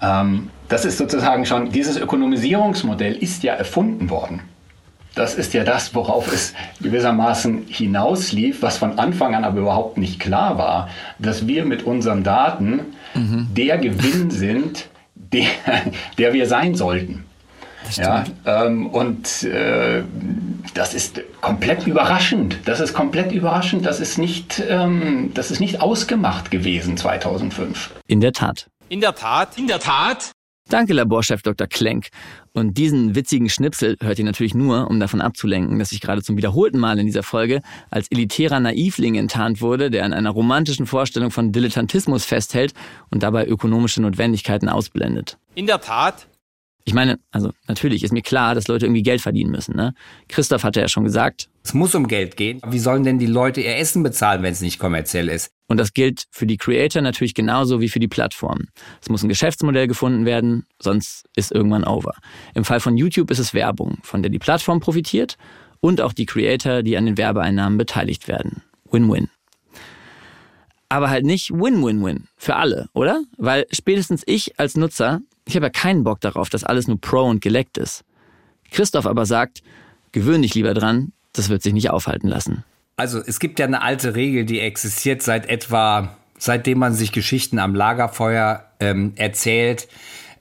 [0.00, 4.42] Ähm, das ist sozusagen schon, dieses Ökonomisierungsmodell ist ja erfunden worden.
[5.16, 10.20] Das ist ja das, worauf es gewissermaßen hinauslief, was von Anfang an aber überhaupt nicht
[10.20, 12.82] klar war, dass wir mit unseren Daten
[13.14, 13.48] mhm.
[13.50, 15.48] der Gewinn sind, der,
[16.16, 17.24] der wir sein sollten.
[17.96, 20.02] Ja, ähm, und äh,
[20.74, 22.58] das ist komplett überraschend.
[22.64, 23.84] Das ist komplett überraschend.
[23.84, 27.90] Das ist nicht, ähm, das ist nicht ausgemacht gewesen 2005.
[28.06, 28.68] In der Tat.
[28.88, 29.56] In der Tat.
[29.58, 30.32] In der Tat.
[30.70, 31.66] Danke, Laborchef Dr.
[31.66, 32.08] Klenk.
[32.52, 36.36] Und diesen witzigen Schnipsel hört ihr natürlich nur, um davon abzulenken, dass ich gerade zum
[36.36, 41.32] wiederholten Mal in dieser Folge als elitärer Naivling enttarnt wurde, der an einer romantischen Vorstellung
[41.32, 42.72] von Dilettantismus festhält
[43.10, 45.38] und dabei ökonomische Notwendigkeiten ausblendet.
[45.56, 46.28] In der Tat.
[46.84, 49.76] Ich meine, also natürlich ist mir klar, dass Leute irgendwie Geld verdienen müssen.
[49.76, 49.94] Ne?
[50.28, 51.48] Christoph hatte ja schon gesagt.
[51.62, 52.60] Es muss um Geld gehen.
[52.66, 55.52] Wie sollen denn die Leute ihr Essen bezahlen, wenn es nicht kommerziell ist?
[55.68, 58.68] Und das gilt für die Creator natürlich genauso wie für die Plattformen.
[59.00, 62.14] Es muss ein Geschäftsmodell gefunden werden, sonst ist irgendwann over.
[62.54, 65.36] Im Fall von YouTube ist es Werbung, von der die Plattform profitiert
[65.80, 68.62] und auch die Creator, die an den Werbeeinnahmen beteiligt werden.
[68.90, 69.28] Win-win.
[70.88, 73.22] Aber halt nicht Win-Win-Win für alle, oder?
[73.36, 77.22] Weil spätestens ich als Nutzer ich habe ja keinen Bock darauf, dass alles nur pro
[77.22, 78.04] und geleckt ist.
[78.70, 79.62] Christoph aber sagt,
[80.12, 82.64] gewöhn dich lieber dran, das wird sich nicht aufhalten lassen.
[82.96, 87.58] Also es gibt ja eine alte Regel, die existiert seit etwa, seitdem man sich Geschichten
[87.58, 89.88] am Lagerfeuer ähm, erzählt.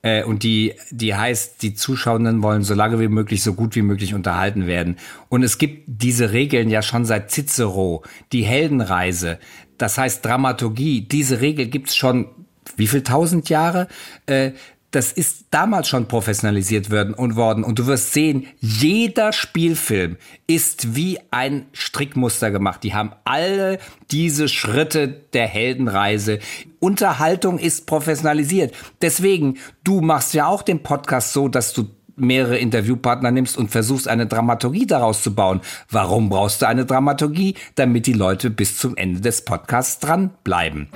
[0.02, 3.82] Äh, und die, die heißt, die Zuschauenden wollen so lange wie möglich, so gut wie
[3.82, 4.98] möglich unterhalten werden.
[5.30, 9.40] Und es gibt diese Regeln ja schon seit Cicero, die Heldenreise.
[9.78, 11.02] Das heißt Dramaturgie.
[11.02, 12.28] Diese Regel gibt's schon
[12.76, 13.88] wie viel tausend Jahre?
[14.26, 14.52] Äh,
[14.92, 17.64] das ist damals schon professionalisiert worden und worden.
[17.64, 22.84] Und du wirst sehen, jeder Spielfilm ist wie ein Strickmuster gemacht.
[22.84, 23.78] Die haben alle
[24.12, 26.40] diese Schritte der Heldenreise.
[26.80, 28.74] Unterhaltung ist professionalisiert.
[29.02, 34.08] Deswegen, du machst ja auch den Podcast so, dass du mehrere Interviewpartner nimmst und versuchst
[34.08, 35.62] eine Dramaturgie daraus zu bauen.
[35.90, 37.56] Warum brauchst du eine Dramaturgie?
[37.76, 40.90] Damit die Leute bis zum Ende des Podcasts dranbleiben.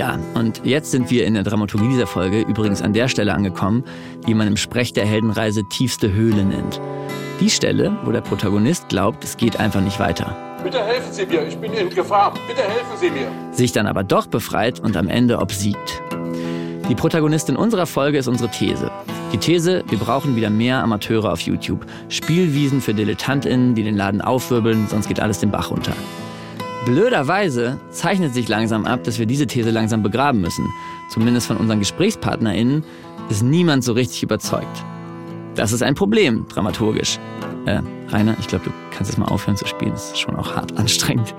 [0.00, 3.84] Ja, und jetzt sind wir in der Dramaturgie dieser Folge übrigens an der Stelle angekommen,
[4.26, 6.80] die man im Sprech der Heldenreise tiefste Höhle nennt.
[7.38, 10.34] Die Stelle, wo der Protagonist glaubt, es geht einfach nicht weiter.
[10.64, 12.32] Bitte helfen Sie mir, ich bin in Gefahr.
[12.48, 13.30] Bitte helfen Sie mir.
[13.52, 16.00] Sich dann aber doch befreit und am Ende obsiegt.
[16.88, 18.90] Die Protagonistin unserer Folge ist unsere These.
[19.34, 21.84] Die These, wir brauchen wieder mehr Amateure auf YouTube.
[22.08, 25.92] Spielwiesen für DilettantInnen, die den Laden aufwirbeln, sonst geht alles den Bach runter.
[26.90, 30.66] Blöderweise zeichnet sich langsam ab, dass wir diese These langsam begraben müssen.
[31.08, 32.82] Zumindest von unseren GesprächspartnerInnen
[33.28, 34.84] ist niemand so richtig überzeugt.
[35.54, 37.20] Das ist ein Problem, dramaturgisch.
[37.64, 39.92] Äh, Rainer, ich glaube, du kannst jetzt mal aufhören zu spielen.
[39.92, 41.32] Das ist schon auch hart anstrengend.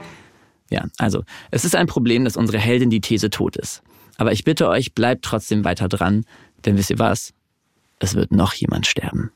[0.70, 3.84] Ja, also, es ist ein Problem, dass unsere Heldin die These tot ist.
[4.16, 6.24] Aber ich bitte euch, bleibt trotzdem weiter dran,
[6.64, 7.34] denn wisst ihr was?
[8.00, 9.32] Es wird noch jemand sterben.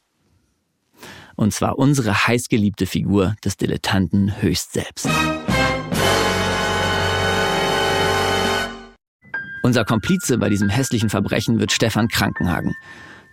[1.35, 5.09] Und zwar unsere heißgeliebte Figur des Dilettanten höchst selbst.
[9.65, 12.75] Unser Komplize bei diesem hässlichen Verbrechen wird Stefan Krankenhagen.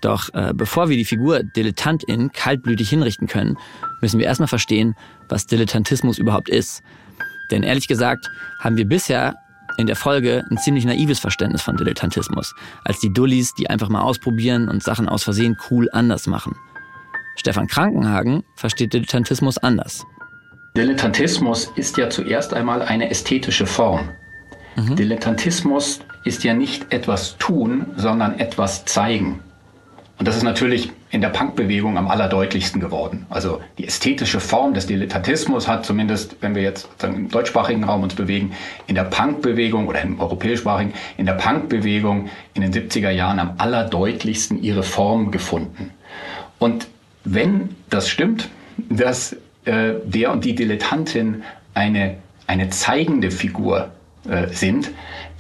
[0.01, 3.59] Doch äh, bevor wir die Figur Dilettantin kaltblütig hinrichten können,
[4.01, 4.95] müssen wir erstmal verstehen,
[5.29, 6.83] was Dilettantismus überhaupt ist.
[7.51, 9.35] Denn ehrlich gesagt haben wir bisher
[9.77, 14.01] in der Folge ein ziemlich naives Verständnis von Dilettantismus, als die Dullis, die einfach mal
[14.01, 16.57] ausprobieren und Sachen aus Versehen cool anders machen.
[17.37, 20.03] Stefan Krankenhagen versteht Dilettantismus anders.
[20.79, 24.09] Dilettantismus ist ja zuerst einmal eine ästhetische Form.
[24.77, 24.97] Mhm.
[24.97, 29.41] Dilettantismus ist ja nicht etwas tun, sondern etwas zeigen.
[30.19, 33.27] Und das ist natürlich in der Punkbewegung am allerdeutlichsten geworden.
[33.29, 38.15] Also die ästhetische Form des Dilettantismus hat zumindest, wenn wir jetzt im deutschsprachigen Raum uns
[38.15, 38.53] bewegen,
[38.87, 44.63] in der Punkbewegung oder im europäischsprachigen, in der Punkbewegung in den 70er Jahren am allerdeutlichsten
[44.63, 45.91] ihre Form gefunden.
[46.59, 46.87] Und
[47.25, 48.49] wenn das stimmt,
[48.89, 51.43] dass äh, der und die Dilettantin
[51.75, 53.91] eine, eine zeigende Figur
[54.29, 54.93] äh, sind,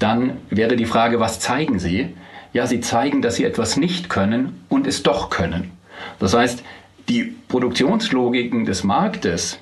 [0.03, 2.15] dann wäre die Frage, was zeigen sie?
[2.53, 5.71] Ja, sie zeigen, dass sie etwas nicht können und es doch können.
[6.19, 6.63] Das heißt,
[7.09, 9.59] die Produktionslogiken des Marktes,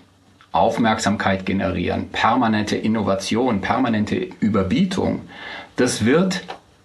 [0.53, 5.23] Aufmerksamkeit generieren, permanente Innovation, permanente Überbietung,
[5.77, 6.43] das wird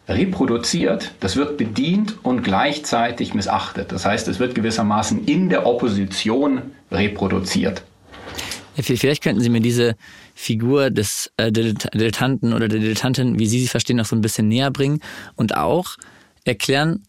[0.07, 3.91] reproduziert, das wird bedient und gleichzeitig missachtet.
[3.91, 7.81] Das heißt, es wird gewissermaßen in der Opposition reproduziert.
[8.75, 9.95] Vielleicht könnten Sie mir diese
[10.35, 14.49] Figur des äh, Dilettanten oder der Dilettantin, wie Sie sie verstehen, noch so ein bisschen
[14.49, 14.99] näher bringen
[15.35, 15.95] und auch
[16.43, 17.03] erklären,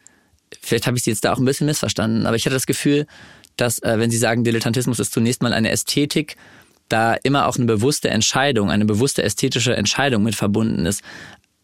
[0.63, 3.07] vielleicht habe ich Sie jetzt da auch ein bisschen missverstanden, aber ich hatte das Gefühl,
[3.57, 6.37] dass, äh, wenn Sie sagen, Dilettantismus ist zunächst mal eine Ästhetik,
[6.89, 11.03] da immer auch eine bewusste Entscheidung, eine bewusste ästhetische Entscheidung mit verbunden ist.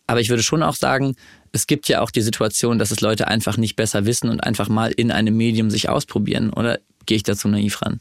[0.09, 1.15] Aber ich würde schon auch sagen,
[1.53, 4.69] es gibt ja auch die Situation, dass es Leute einfach nicht besser wissen und einfach
[4.69, 6.51] mal in einem Medium sich ausprobieren.
[6.51, 8.01] Oder gehe ich dazu naiv ran?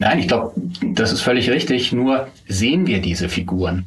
[0.00, 1.92] Nein, ich glaube, das ist völlig richtig.
[1.92, 3.84] Nur sehen wir diese Figuren?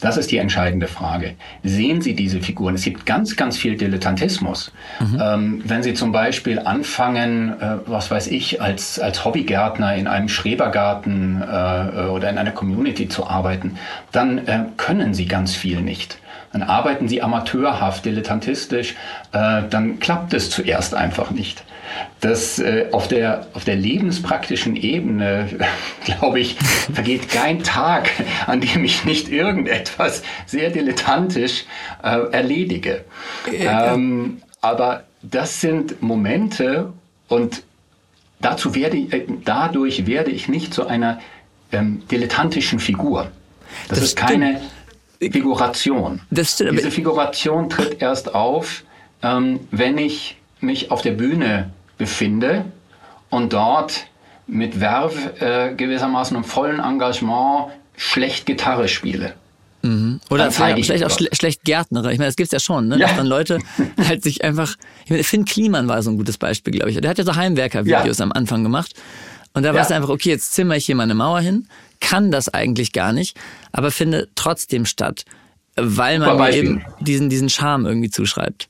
[0.00, 1.34] Das ist die entscheidende Frage.
[1.62, 2.74] Sehen Sie diese Figuren?
[2.74, 4.72] Es gibt ganz, ganz viel Dilettantismus.
[4.98, 5.22] Mhm.
[5.22, 10.28] Ähm, wenn Sie zum Beispiel anfangen, äh, was weiß ich, als, als Hobbygärtner in einem
[10.28, 13.76] Schrebergarten äh, oder in einer Community zu arbeiten,
[14.12, 16.18] dann äh, können Sie ganz viel nicht.
[16.52, 18.96] Dann arbeiten Sie amateurhaft, dilettantistisch,
[19.32, 21.62] äh, dann klappt es zuerst einfach nicht
[22.20, 25.48] dass äh, auf, der, auf der lebenspraktischen Ebene,
[26.04, 26.56] glaube ich,
[26.92, 28.10] vergeht kein Tag,
[28.46, 31.64] an dem ich nicht irgendetwas sehr dilettantisch
[32.02, 33.04] äh, erledige.
[33.52, 36.92] Ähm, aber das sind Momente
[37.28, 37.62] und
[38.40, 41.20] dazu werde äh, dadurch werde ich nicht zu einer
[41.72, 43.30] ähm, dilettantischen Figur.
[43.88, 44.60] Das, das ist keine
[45.20, 46.20] Figuration.
[46.30, 48.84] Diese Figuration tritt erst auf,
[49.22, 52.64] ähm, wenn ich mich auf der Bühne befinde
[53.28, 54.06] und dort
[54.46, 59.34] mit Verve äh, gewissermaßen im vollen Engagement schlecht Gitarre spiele.
[59.82, 60.20] Mhm.
[60.28, 62.00] Oder vielleicht auch schle schlecht Gärtner.
[62.10, 62.98] Ich meine, das gibt's ja schon, ne?
[62.98, 63.06] Ja.
[63.06, 63.58] dass dann Leute
[64.08, 64.74] halt sich einfach.
[65.04, 67.00] Ich meine, Finn Kliman war so ein gutes Beispiel, glaube ich.
[67.00, 68.24] Der hat ja so Heimwerker-Videos ja.
[68.24, 68.94] am Anfang gemacht.
[69.52, 69.74] Und da ja.
[69.74, 71.66] war es einfach, okay, jetzt zimmer ich hier mal eine Mauer hin,
[72.00, 73.38] kann das eigentlich gar nicht,
[73.72, 75.24] aber finde trotzdem statt,
[75.76, 78.68] weil man mir eben diesen, diesen Charme irgendwie zuschreibt.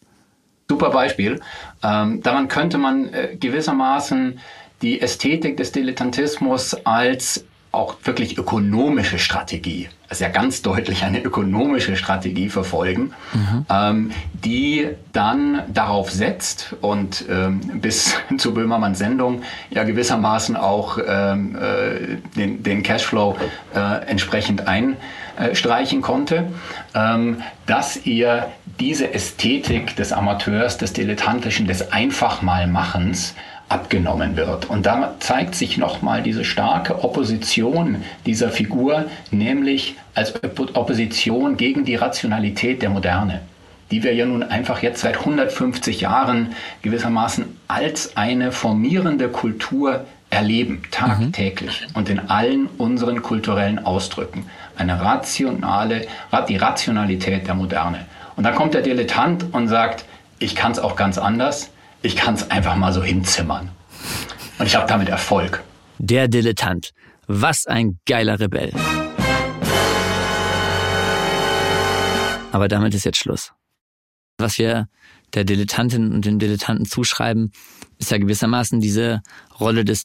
[0.69, 1.41] Super Beispiel.
[1.83, 4.39] Ähm, daran könnte man äh, gewissermaßen
[4.83, 11.97] die Ästhetik des Dilettantismus als auch wirklich ökonomische Strategie, also ja ganz deutlich eine ökonomische
[11.97, 13.67] Strategie verfolgen, mhm.
[13.71, 21.57] ähm, die dann darauf setzt und ähm, bis zu Böhmermanns Sendung ja gewissermaßen auch ähm,
[21.57, 23.37] äh, den, den Cashflow
[23.75, 26.49] äh, entsprechend einstreichen konnte,
[26.95, 28.49] ähm, dass ihr
[28.81, 33.35] diese Ästhetik des Amateurs, des Dilettantischen, des Einfachmalmachens
[33.71, 34.69] abgenommen wird.
[34.69, 40.35] Und da zeigt sich nochmal diese starke Opposition dieser Figur, nämlich als
[40.75, 43.41] Opposition gegen die Rationalität der Moderne,
[43.91, 50.83] die wir ja nun einfach jetzt seit 150 Jahren gewissermaßen als eine formierende Kultur erleben,
[50.91, 51.97] tagtäglich mhm.
[51.97, 54.47] und in allen unseren kulturellen Ausdrücken.
[54.77, 56.07] Eine rationale,
[56.49, 58.07] die Rationalität der Moderne.
[58.37, 60.05] Und dann kommt der Dilettant und sagt,
[60.39, 61.71] ich kann es auch ganz anders
[62.03, 63.71] ich kann es einfach mal so hinzimmern.
[64.59, 65.63] Und ich habe damit Erfolg.
[65.99, 66.93] Der Dilettant.
[67.27, 68.73] Was ein geiler Rebell.
[72.53, 73.53] Aber damit ist jetzt Schluss.
[74.39, 74.89] Was wir
[75.35, 77.53] der Dilettantin und den Dilettanten zuschreiben,
[77.99, 79.23] ist ja gewissermaßen diese
[79.61, 80.05] Rolle des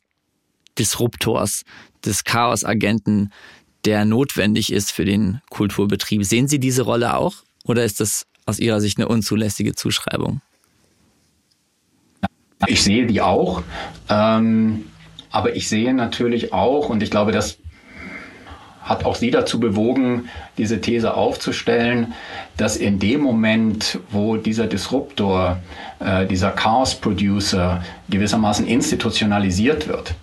[0.78, 1.64] Disruptors,
[2.04, 3.32] des Chaosagenten,
[3.86, 6.26] der notwendig ist für den Kulturbetrieb.
[6.26, 7.44] Sehen Sie diese Rolle auch?
[7.64, 10.42] Oder ist das aus Ihrer Sicht eine unzulässige Zuschreibung?
[12.68, 13.64] Ich sehe die auch,
[14.10, 14.86] ähm,
[15.32, 17.58] aber ich sehe natürlich auch, und ich glaube, das
[18.82, 22.14] hat auch Sie dazu bewogen, diese These aufzustellen,
[22.56, 25.58] dass in dem Moment, wo dieser Disruptor,
[26.00, 30.14] äh, dieser Chaos-Producer gewissermaßen institutionalisiert wird,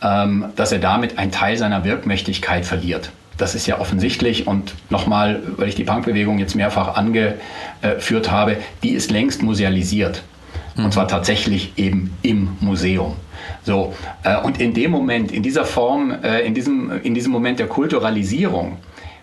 [0.00, 3.10] ähm, dass er damit einen Teil seiner Wirkmächtigkeit verliert.
[3.36, 8.90] Das ist ja offensichtlich und nochmal, weil ich die Punkbewegung jetzt mehrfach angeführt habe, die
[8.90, 10.22] ist längst musealisiert.
[10.76, 13.16] Und zwar tatsächlich eben im Museum.
[13.62, 17.58] So, äh, und in dem Moment, in dieser Form, äh, in, diesem, in diesem Moment
[17.58, 18.78] der Kulturalisierung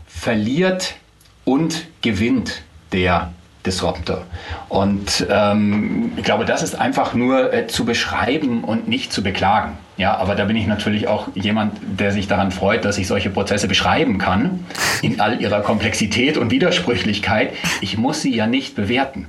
[0.08, 0.96] verliert
[1.44, 3.32] und gewinnt der
[3.66, 4.24] Disruptor.
[4.70, 9.78] Und ähm, ich glaube, das ist einfach nur äh, zu beschreiben und nicht zu beklagen.
[9.98, 13.30] Ja, aber da bin ich natürlich auch jemand, der sich daran freut, dass ich solche
[13.30, 14.66] Prozesse beschreiben kann,
[15.04, 17.54] in all ihrer Komplexität und Widersprüchlichkeit.
[17.82, 19.28] Ich muss sie ja nicht bewerten.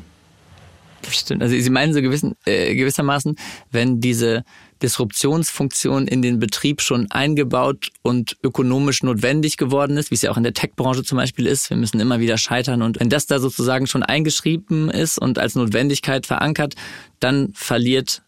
[1.10, 1.42] Stimmt.
[1.42, 3.36] Also Sie meinen so gewissen, äh, gewissermaßen,
[3.70, 4.44] wenn diese
[4.82, 10.36] Disruptionsfunktion in den Betrieb schon eingebaut und ökonomisch notwendig geworden ist, wie es ja auch
[10.36, 11.70] in der Tech-Branche zum Beispiel ist.
[11.70, 15.54] Wir müssen immer wieder scheitern und wenn das da sozusagen schon eingeschrieben ist und als
[15.54, 16.74] Notwendigkeit verankert,
[17.20, 18.22] dann verliert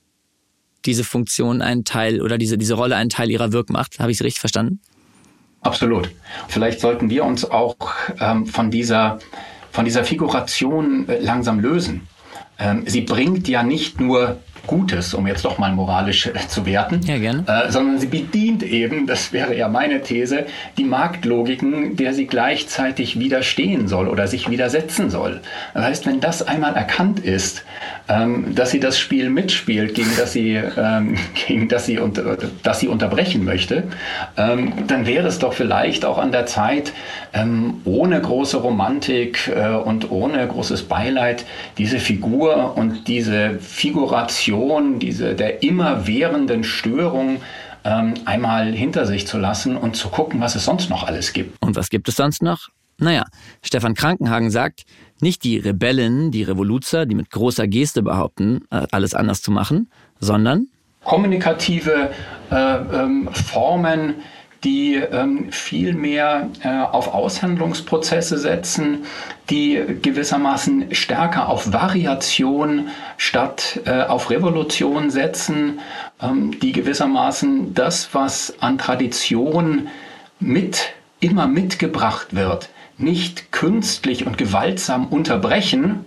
[0.85, 3.99] diese Funktion einen Teil oder diese, diese Rolle einen Teil ihrer Wirkmacht.
[3.99, 4.81] Habe ich es richtig verstanden?
[5.63, 6.11] Absolut.
[6.49, 7.77] Vielleicht sollten wir uns auch
[8.21, 9.19] ähm, von dieser
[9.75, 12.07] von dieser Figuration äh, langsam lösen.
[12.59, 17.01] Ähm, sie bringt ja nicht nur Gutes, um jetzt doch mal moralisch äh, zu werten,
[17.05, 17.45] ja, gerne.
[17.47, 20.47] Äh, sondern sie bedient eben, das wäre ja meine These,
[20.79, 25.41] die Marktlogiken, der sie gleichzeitig widerstehen soll oder sich widersetzen soll.
[25.75, 27.65] Das heißt, wenn das einmal erkannt ist,
[28.09, 32.81] ähm, dass sie das Spiel mitspielt, gegen das sie, ähm, gegen das sie, unter, das
[32.81, 33.85] sie unterbrechen möchte,
[34.37, 36.93] ähm, dann wäre es doch vielleicht auch an der Zeit,
[37.33, 41.45] ähm, ohne große Romantik äh, und ohne großes Beileid
[41.79, 44.54] diese Figur und diese Figuration,
[44.99, 47.41] diese der immerwährenden Störung
[47.85, 51.63] ähm, einmal hinter sich zu lassen und zu gucken, was es sonst noch alles gibt.
[51.63, 52.69] Und was gibt es sonst noch?
[52.99, 53.25] Naja,
[53.63, 54.85] Stefan Krankenhagen sagt,
[55.21, 59.91] nicht die Rebellen, die Revoluzer, die mit großer Geste behaupten, äh, alles anders zu machen,
[60.21, 60.69] sondern
[61.05, 62.11] kommunikative
[62.51, 64.15] äh, ähm, Formen,
[64.65, 69.05] die ähm, viel mehr äh, auf Aushandlungsprozesse setzen,
[69.51, 72.89] die gewissermaßen stärker auf Variation
[73.19, 75.81] statt äh, auf Revolution setzen,
[76.23, 79.89] ähm, die gewissermaßen das, was an Tradition
[80.41, 86.07] mit immer mitgebracht wird, nicht künstlich und gewaltsam unterbrechen,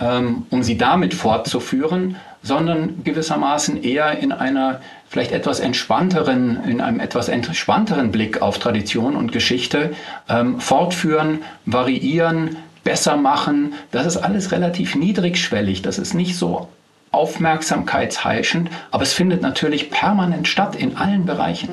[0.00, 4.80] ähm, um sie damit fortzuführen, sondern gewissermaßen eher in einer
[5.14, 9.92] vielleicht etwas entspannteren, in einem etwas entspannteren Blick auf Tradition und Geschichte
[10.28, 13.74] ähm, fortführen, variieren, besser machen.
[13.92, 15.82] Das ist alles relativ niedrigschwellig.
[15.82, 16.66] Das ist nicht so
[17.12, 21.68] aufmerksamkeitsheischend, aber es findet natürlich permanent statt in allen Bereichen.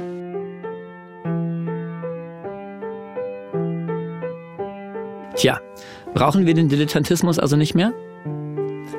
[5.36, 5.60] Tja,
[6.14, 7.92] brauchen wir den Dilettantismus also nicht mehr?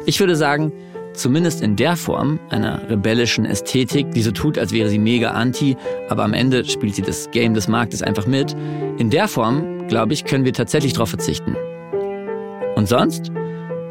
[0.05, 0.73] Ich würde sagen,
[1.15, 5.77] zumindest in der Form einer rebellischen Ästhetik, die so tut, als wäre sie mega anti,
[6.09, 8.55] aber am Ende spielt sie das Game des Marktes einfach mit.
[8.99, 11.57] In der Form, glaube ich, können wir tatsächlich darauf verzichten.
[12.77, 13.31] Und sonst?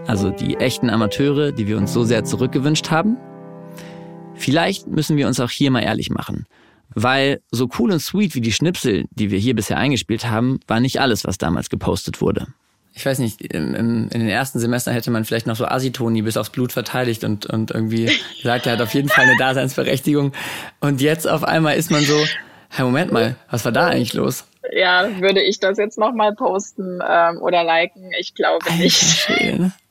[0.08, 3.18] Also die echten Amateure, die wir uns so sehr zurückgewünscht haben?
[4.34, 6.46] Vielleicht müssen wir uns auch hier mal ehrlich machen.
[6.94, 10.80] Weil so cool und sweet wie die Schnipsel, die wir hier bisher eingespielt haben, war
[10.80, 12.48] nicht alles, was damals gepostet wurde
[12.94, 16.22] ich weiß nicht, im, im, in den ersten Semestern hätte man vielleicht noch so Asitoni
[16.22, 20.34] bis aufs Blut verteidigt und, und irgendwie gesagt, er hat auf jeden Fall eine Daseinsberechtigung.
[20.82, 22.18] Und jetzt auf einmal ist man so,
[22.70, 24.46] hey, Moment mal, was war da eigentlich los?
[24.74, 28.12] Ja, würde ich das jetzt nochmal posten ähm, oder liken?
[28.20, 28.98] Ich glaube nicht.
[28.98, 29.74] Schön.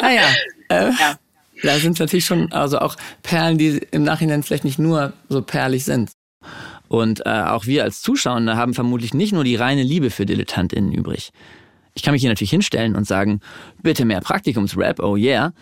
[0.00, 0.22] Naja,
[0.68, 1.18] äh, ja.
[1.62, 2.94] da sind natürlich schon also auch
[3.24, 6.12] Perlen, die im Nachhinein vielleicht nicht nur so perlig sind.
[6.86, 10.92] Und äh, auch wir als Zuschauer haben vermutlich nicht nur die reine Liebe für DilettantInnen
[10.92, 11.32] übrig.
[11.94, 13.40] Ich kann mich hier natürlich hinstellen und sagen,
[13.82, 15.52] bitte mehr Praktikumsrap, oh yeah.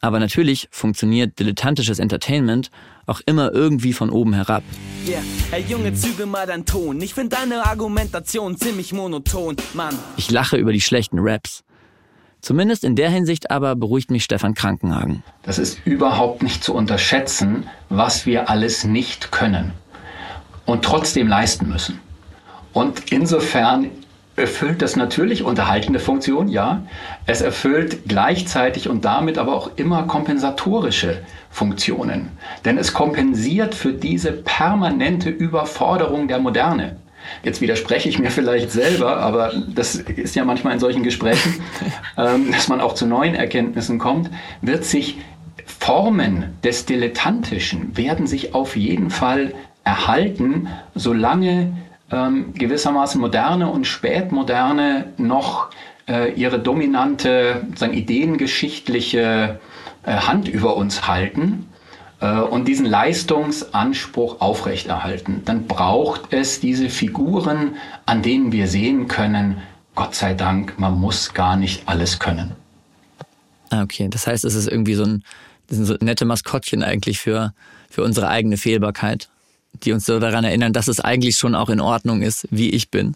[0.00, 2.70] Aber natürlich funktioniert dilettantisches Entertainment
[3.06, 4.62] auch immer irgendwie von oben herab.
[5.06, 5.22] Yeah.
[5.50, 7.00] Hey Junge, züge mal deinen Ton.
[7.00, 9.96] Ich finde deine Argumentation ziemlich monoton, Mann.
[10.16, 11.64] Ich lache über die schlechten Raps.
[12.40, 15.24] Zumindest in der Hinsicht aber beruhigt mich Stefan Krankenhagen.
[15.42, 19.72] Das ist überhaupt nicht zu unterschätzen, was wir alles nicht können
[20.66, 21.98] und trotzdem leisten müssen.
[22.72, 23.90] Und insofern
[24.38, 26.82] erfüllt das natürlich unterhaltende Funktion, ja.
[27.26, 31.18] Es erfüllt gleichzeitig und damit aber auch immer kompensatorische
[31.50, 32.30] Funktionen.
[32.64, 36.96] Denn es kompensiert für diese permanente Überforderung der Moderne.
[37.42, 41.60] Jetzt widerspreche ich mir vielleicht selber, aber das ist ja manchmal in solchen Gesprächen,
[42.16, 44.30] ähm, dass man auch zu neuen Erkenntnissen kommt,
[44.62, 45.18] wird sich
[45.66, 51.72] Formen des Dilettantischen werden sich auf jeden Fall erhalten, solange
[52.10, 55.70] ähm, gewissermaßen moderne und spätmoderne noch
[56.08, 59.60] äh, ihre dominante, sagen, ideengeschichtliche
[60.04, 61.66] äh, Hand über uns halten
[62.20, 69.58] äh, und diesen Leistungsanspruch aufrechterhalten, dann braucht es diese Figuren, an denen wir sehen können,
[69.94, 72.52] Gott sei Dank, man muss gar nicht alles können.
[73.70, 74.08] Ah, okay.
[74.08, 75.24] Das heißt, es ist irgendwie so ein,
[75.66, 77.52] das sind so nette Maskottchen eigentlich für,
[77.90, 79.28] für unsere eigene Fehlbarkeit
[79.72, 82.90] die uns so daran erinnern, dass es eigentlich schon auch in Ordnung ist, wie ich
[82.90, 83.14] bin.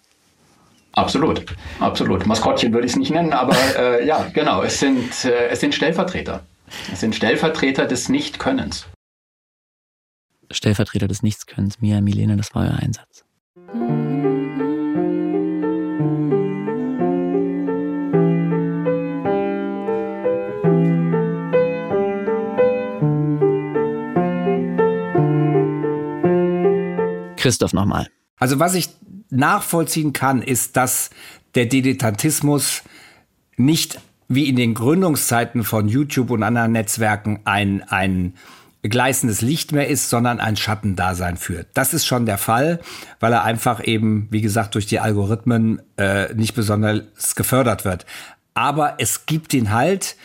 [0.92, 1.44] Absolut,
[1.80, 2.26] absolut.
[2.26, 4.62] Maskottchen würde ich es nicht nennen, aber äh, ja, genau.
[4.62, 6.42] Es sind, äh, es sind Stellvertreter.
[6.92, 8.86] Es sind Stellvertreter des Nichtkönnens.
[10.50, 11.80] Stellvertreter des Nichtskönnens.
[11.80, 13.24] Mia, Milene, das war euer Einsatz.
[27.43, 28.09] Christoph nochmal.
[28.38, 28.88] Also was ich
[29.30, 31.11] nachvollziehen kann, ist, dass
[31.55, 32.82] der Dilettantismus
[33.57, 38.34] nicht wie in den Gründungszeiten von YouTube und anderen Netzwerken ein, ein
[38.82, 41.68] gleißendes Licht mehr ist, sondern ein Schattendasein führt.
[41.74, 42.80] Das ist schon der Fall,
[43.20, 48.07] weil er einfach eben, wie gesagt, durch die Algorithmen äh, nicht besonders gefördert wird.
[48.55, 50.16] Aber es gibt ihn halt.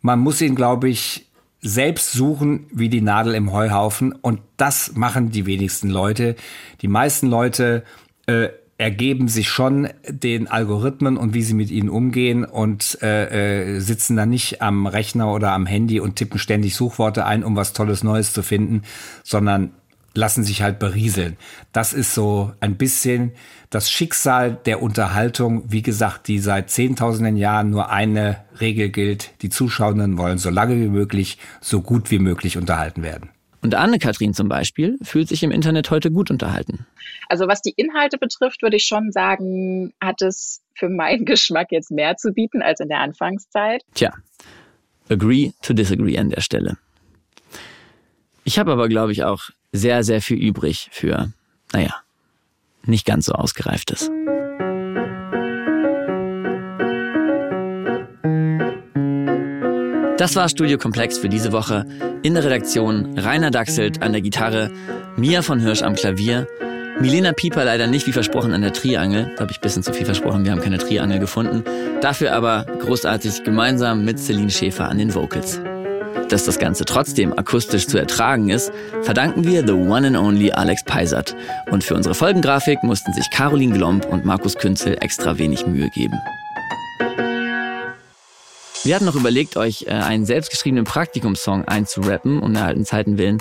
[0.00, 1.25] Man muss ihn, glaube ich,
[1.66, 4.12] selbst suchen wie die Nadel im Heuhaufen.
[4.12, 6.36] Und das machen die wenigsten Leute.
[6.80, 7.82] Die meisten Leute
[8.26, 8.48] äh,
[8.78, 14.16] ergeben sich schon den Algorithmen und wie sie mit ihnen umgehen und äh, äh, sitzen
[14.16, 18.04] dann nicht am Rechner oder am Handy und tippen ständig Suchworte ein, um was Tolles
[18.04, 18.82] Neues zu finden,
[19.22, 19.72] sondern
[20.16, 21.36] lassen sich halt berieseln.
[21.72, 23.32] Das ist so ein bisschen
[23.70, 29.30] das Schicksal der Unterhaltung, wie gesagt, die seit zehntausenden Jahren nur eine Regel gilt.
[29.42, 33.30] Die Zuschauenden wollen so lange wie möglich, so gut wie möglich unterhalten werden.
[33.62, 36.86] Und Anne-Kathrin zum Beispiel fühlt sich im Internet heute gut unterhalten.
[37.28, 41.90] Also was die Inhalte betrifft, würde ich schon sagen, hat es für meinen Geschmack jetzt
[41.90, 43.82] mehr zu bieten als in der Anfangszeit.
[43.94, 44.12] Tja,
[45.08, 46.78] agree to disagree an der Stelle.
[48.44, 51.32] Ich habe aber, glaube ich, auch sehr, sehr viel übrig für,
[51.72, 51.94] naja,
[52.84, 54.10] nicht ganz so ausgereiftes.
[60.18, 61.84] Das war Studio Komplex für diese Woche.
[62.22, 64.70] In der Redaktion Rainer Dachselt an der Gitarre,
[65.16, 66.48] Mia von Hirsch am Klavier,
[66.98, 69.30] Milena Pieper leider nicht wie versprochen an der Triangel.
[69.36, 71.62] Da habe ich ein bisschen zu viel versprochen, wir haben keine Triangel gefunden.
[72.00, 75.60] Dafür aber großartig gemeinsam mit Celine Schäfer an den Vocals.
[76.28, 80.82] Dass das Ganze trotzdem akustisch zu ertragen ist, verdanken wir the one and only Alex
[80.84, 81.36] Peisert.
[81.70, 86.18] Und für unsere Folgengrafik mussten sich Caroline Glomb und Markus Künzel extra wenig Mühe geben.
[88.82, 93.38] Wir hatten noch überlegt, euch äh, einen selbstgeschriebenen Praktikumssong einzurappen, um der Zeiten willen.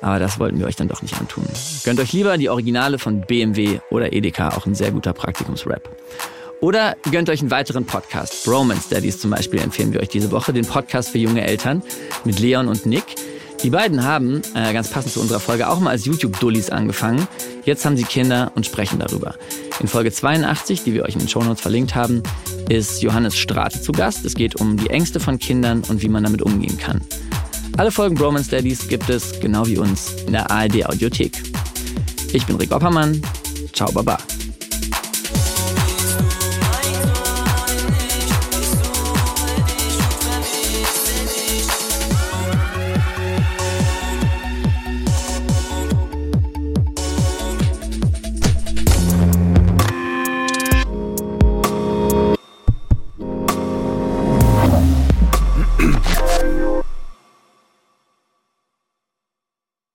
[0.00, 1.44] Aber das wollten wir euch dann doch nicht antun.
[1.84, 5.88] Gönnt euch lieber die Originale von BMW oder Edeka, auch ein sehr guter Praktikumsrap.
[6.60, 8.44] Oder gönnt euch einen weiteren Podcast.
[8.44, 11.82] Bromance Daddies zum Beispiel empfehlen wir euch diese Woche, den Podcast für junge Eltern
[12.24, 13.04] mit Leon und Nick.
[13.62, 17.26] Die beiden haben, äh, ganz passend zu unserer Folge, auch mal als YouTube-Dullis angefangen.
[17.64, 19.34] Jetzt haben sie Kinder und sprechen darüber.
[19.80, 22.22] In Folge 82, die wir euch in den Shownotes verlinkt haben,
[22.68, 24.24] ist Johannes Strate zu Gast.
[24.24, 27.02] Es geht um die Ängste von Kindern und wie man damit umgehen kann.
[27.76, 31.42] Alle Folgen Bromance Daddies gibt es, genau wie uns, in der ARD Audiothek.
[32.32, 33.20] Ich bin Rick Oppermann.
[33.72, 34.18] Ciao, Baba.